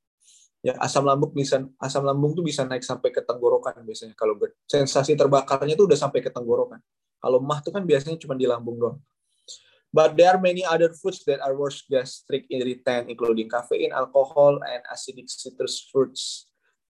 Ya, 0.65 0.75
asam 0.83 1.05
lambung 1.05 1.31
bisa 1.37 1.63
asam 1.79 2.03
lambung 2.03 2.33
tuh 2.33 2.43
bisa 2.43 2.65
naik 2.65 2.83
sampai 2.83 3.13
ke 3.13 3.23
tenggorokan 3.23 3.77
biasanya 3.85 4.17
kalau. 4.17 4.35
Sensasi 4.67 5.15
terbakarnya 5.15 5.77
tuh 5.77 5.87
udah 5.87 5.99
sampai 5.99 6.25
ke 6.25 6.31
tenggorokan. 6.33 6.81
Kalau 7.21 7.39
mah 7.43 7.61
tuh 7.63 7.73
kan 7.75 7.85
biasanya 7.85 8.19
cuma 8.19 8.35
di 8.35 8.49
lambung 8.49 8.77
doang. 8.77 8.99
But 9.95 10.19
there 10.19 10.35
are 10.35 10.41
many 10.43 10.61
other 10.61 10.93
foods 10.93 11.25
that 11.25 11.41
are 11.41 11.57
worse 11.57 11.81
gastric 11.89 12.45
irritant, 12.53 13.09
including 13.09 13.49
caffeine, 13.49 13.97
alcohol, 13.97 14.61
and 14.61 14.85
acidic 14.93 15.31
citrus 15.31 15.89
fruits. 15.89 16.51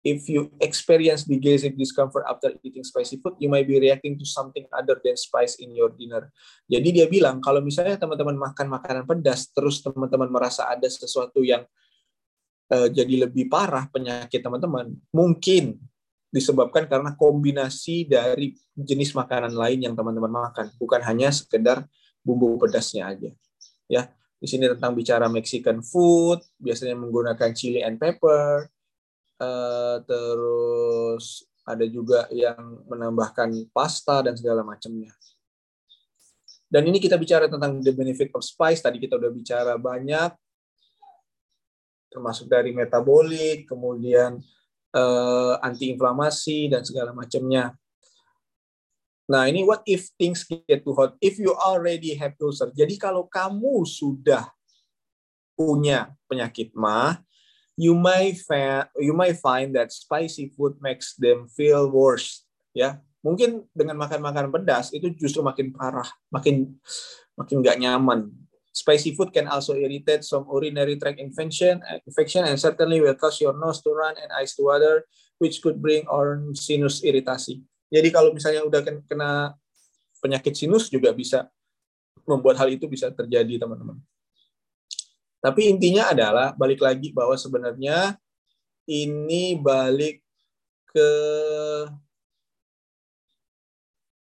If 0.01 0.25
you 0.31 0.55
experience 0.63 1.27
the 1.27 1.35
gastric 1.35 1.75
discomfort 1.75 2.23
after 2.25 2.55
eating 2.63 2.87
spicy 2.87 3.19
food, 3.19 3.35
you 3.37 3.51
might 3.51 3.67
be 3.67 3.77
reacting 3.77 4.15
to 4.17 4.25
something 4.25 4.65
other 4.71 4.97
than 5.03 5.19
spice 5.19 5.59
in 5.59 5.75
your 5.75 5.91
dinner. 5.93 6.31
Jadi 6.65 6.89
dia 6.89 7.05
bilang 7.11 7.43
kalau 7.43 7.59
misalnya 7.59 7.99
teman-teman 7.99 8.39
makan 8.39 8.71
makanan 8.71 9.03
pedas, 9.03 9.51
terus 9.51 9.83
teman-teman 9.83 10.31
merasa 10.31 10.65
ada 10.65 10.87
sesuatu 10.87 11.43
yang 11.43 11.67
uh, 12.71 12.87
jadi 12.91 13.27
lebih 13.27 13.47
parah 13.51 13.87
penyakit 13.91 14.39
teman-teman, 14.39 14.93
mungkin 15.11 15.79
disebabkan 16.27 16.85
karena 16.91 17.15
kombinasi 17.15 18.07
dari 18.07 18.51
jenis 18.75 19.15
makanan 19.15 19.55
lain 19.55 19.87
yang 19.87 19.95
teman-teman 19.95 20.29
makan, 20.29 20.69
bukan 20.75 20.99
hanya 21.03 21.31
sekedar 21.31 21.87
bumbu 22.21 22.59
pedasnya 22.59 23.07
aja. 23.07 23.31
Ya, 23.87 24.11
di 24.37 24.47
sini 24.47 24.67
tentang 24.67 24.93
bicara 24.93 25.31
Mexican 25.31 25.79
food, 25.79 26.43
biasanya 26.59 26.99
menggunakan 26.99 27.49
chili 27.55 27.79
and 27.79 27.97
pepper. 27.97 28.67
Uh, 29.37 30.01
terus 30.03 31.45
ada 31.61 31.85
juga 31.85 32.25
yang 32.33 32.83
menambahkan 32.89 33.69
pasta 33.71 34.25
dan 34.25 34.35
segala 34.35 34.65
macamnya. 34.65 35.13
Dan 36.67 36.83
ini 36.91 36.99
kita 36.99 37.15
bicara 37.15 37.47
tentang 37.47 37.79
the 37.79 37.95
benefit 37.95 38.27
of 38.35 38.43
spice. 38.43 38.83
Tadi 38.83 38.99
kita 38.99 39.15
udah 39.15 39.31
bicara 39.31 39.79
banyak, 39.79 40.35
termasuk 42.07 42.47
dari 42.47 42.71
metabolik, 42.71 43.67
kemudian 43.67 44.39
uh, 44.95 45.55
antiinflamasi 45.61 46.71
dan 46.71 46.81
segala 46.83 47.11
macamnya. 47.11 47.75
Nah, 49.27 49.43
ini 49.51 49.67
what 49.67 49.83
if 49.83 50.07
things 50.15 50.47
get 50.47 50.87
too 50.87 50.95
hot? 50.95 51.19
If 51.19 51.35
you 51.35 51.51
already 51.51 52.15
have 52.15 52.39
ulcer. 52.39 52.71
Jadi 52.71 52.95
kalau 52.95 53.27
kamu 53.27 53.83
sudah 53.83 54.47
punya 55.59 56.15
penyakit 56.31 56.71
mah, 56.71 57.19
you 57.75 57.91
find, 58.47 58.87
you 58.95 59.11
may 59.11 59.35
find 59.35 59.75
that 59.75 59.91
spicy 59.91 60.47
food 60.55 60.79
makes 60.79 61.13
them 61.19 61.51
feel 61.51 61.91
worse. 61.91 62.47
Ya, 62.71 63.03
mungkin 63.19 63.67
dengan 63.75 63.99
makan 63.99 64.23
makanan 64.23 64.51
pedas 64.53 64.95
itu 64.95 65.11
justru 65.17 65.43
makin 65.43 65.75
parah, 65.75 66.07
makin 66.31 66.77
makin 67.35 67.55
nggak 67.59 67.77
nyaman. 67.83 68.31
Spicy 68.77 69.17
food 69.17 69.33
can 69.33 69.49
also 69.49 69.73
irritate 69.73 70.21
some 70.21 70.45
urinary 70.45 71.01
tract 71.01 71.17
infection, 71.17 71.81
infection 72.05 72.45
and 72.45 72.61
certainly 72.61 73.01
will 73.01 73.17
cause 73.17 73.41
your 73.41 73.57
nose 73.57 73.81
to 73.81 73.89
run 73.89 74.13
and 74.21 74.29
eyes 74.37 74.53
to 74.53 74.61
water, 74.69 75.01
which 75.41 75.65
could 75.65 75.81
bring 75.81 76.05
on 76.05 76.53
sinus 76.53 77.01
iritasi. 77.01 77.57
Jadi 77.89 78.13
kalau 78.13 78.37
misalnya 78.37 78.61
udah 78.61 78.85
kena 79.09 79.57
penyakit 80.21 80.53
sinus 80.53 80.93
juga 80.93 81.09
bisa 81.09 81.49
membuat 82.29 82.61
hal 82.61 82.69
itu 82.69 82.85
bisa 82.85 83.09
terjadi, 83.09 83.57
teman-teman. 83.57 83.97
Tapi 85.41 85.73
intinya 85.73 86.13
adalah 86.13 86.53
balik 86.53 86.77
lagi 86.77 87.09
bahwa 87.09 87.33
sebenarnya 87.33 88.13
ini 88.85 89.57
balik 89.57 90.21
ke 90.93 91.09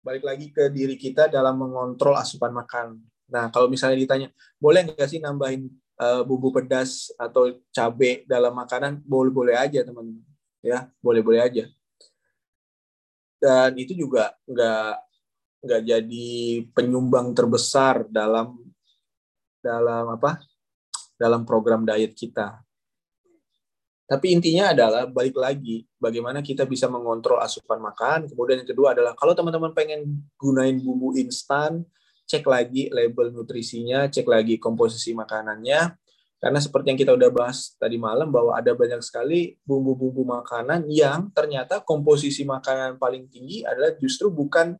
balik 0.00 0.24
lagi 0.24 0.48
ke 0.48 0.72
diri 0.72 0.96
kita 0.96 1.28
dalam 1.28 1.60
mengontrol 1.60 2.16
asupan 2.16 2.56
makan. 2.56 2.96
Nah, 3.26 3.50
kalau 3.50 3.66
misalnya 3.66 3.98
ditanya, 3.98 4.28
boleh 4.58 4.86
nggak 4.86 5.08
sih 5.10 5.18
nambahin 5.18 5.66
uh, 5.98 6.22
bumbu 6.22 6.54
pedas 6.54 7.10
atau 7.18 7.54
cabai 7.74 8.22
dalam 8.24 8.54
makanan? 8.54 9.02
Boleh-boleh 9.02 9.58
aja, 9.58 9.82
teman-teman. 9.82 10.22
Ya, 10.62 10.90
boleh-boleh 11.02 11.42
aja 11.42 11.64
dan 13.46 13.76
itu 13.76 13.92
juga 13.92 14.32
nggak 14.48 14.92
nggak 15.66 15.82
jadi 15.86 16.28
penyumbang 16.72 17.30
terbesar 17.36 18.06
dalam 18.08 18.58
dalam 19.60 20.18
apa 20.18 20.40
dalam 21.16 21.46
program 21.46 21.84
diet 21.84 22.12
kita. 22.12 22.60
Tapi 24.06 24.38
intinya 24.38 24.70
adalah 24.70 25.02
balik 25.10 25.34
lagi 25.34 25.82
bagaimana 25.98 26.38
kita 26.38 26.62
bisa 26.62 26.86
mengontrol 26.86 27.42
asupan 27.42 27.82
makan. 27.82 28.30
Kemudian 28.30 28.62
yang 28.62 28.70
kedua 28.70 28.94
adalah 28.94 29.18
kalau 29.18 29.34
teman-teman 29.34 29.74
pengen 29.74 30.22
gunain 30.38 30.78
bumbu 30.78 31.18
instan, 31.18 31.82
cek 32.26 32.44
lagi 32.44 32.90
label 32.90 33.30
nutrisinya, 33.30 34.10
cek 34.10 34.26
lagi 34.26 34.58
komposisi 34.58 35.14
makanannya. 35.14 35.94
Karena 36.36 36.60
seperti 36.60 36.92
yang 36.92 37.00
kita 37.00 37.16
udah 37.16 37.30
bahas 37.32 37.72
tadi 37.80 37.96
malam 37.96 38.28
bahwa 38.28 38.52
ada 38.52 38.76
banyak 38.76 39.00
sekali 39.00 39.56
bumbu-bumbu 39.64 40.20
makanan 40.20 40.84
yang 40.92 41.32
ternyata 41.32 41.80
komposisi 41.80 42.44
makanan 42.44 43.00
paling 43.00 43.24
tinggi 43.32 43.64
adalah 43.64 43.96
justru 43.96 44.28
bukan 44.28 44.76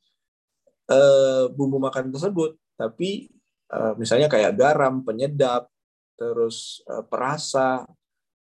uh, 0.93 1.49
bumbu 1.57 1.81
makanan 1.81 2.13
tersebut, 2.13 2.61
tapi 2.77 3.33
uh, 3.73 3.97
misalnya 3.97 4.29
kayak 4.29 4.53
garam, 4.53 5.01
penyedap, 5.01 5.73
terus 6.19 6.85
uh, 6.93 7.01
perasa 7.03 7.89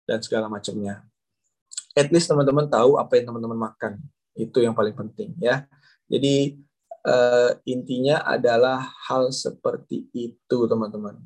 dan 0.08 0.24
segala 0.24 0.48
macamnya. 0.48 1.04
At 1.92 2.08
least 2.16 2.32
teman-teman 2.32 2.72
tahu 2.72 2.96
apa 2.96 3.20
yang 3.20 3.36
teman-teman 3.36 3.60
makan. 3.60 4.00
Itu 4.32 4.64
yang 4.64 4.72
paling 4.72 4.96
penting 4.96 5.36
ya. 5.44 5.68
Jadi 6.08 6.56
uh, 7.06 7.52
intinya 7.66 8.22
adalah 8.26 8.82
hal 9.10 9.30
seperti 9.34 10.10
itu 10.14 10.58
teman-teman 10.70 11.18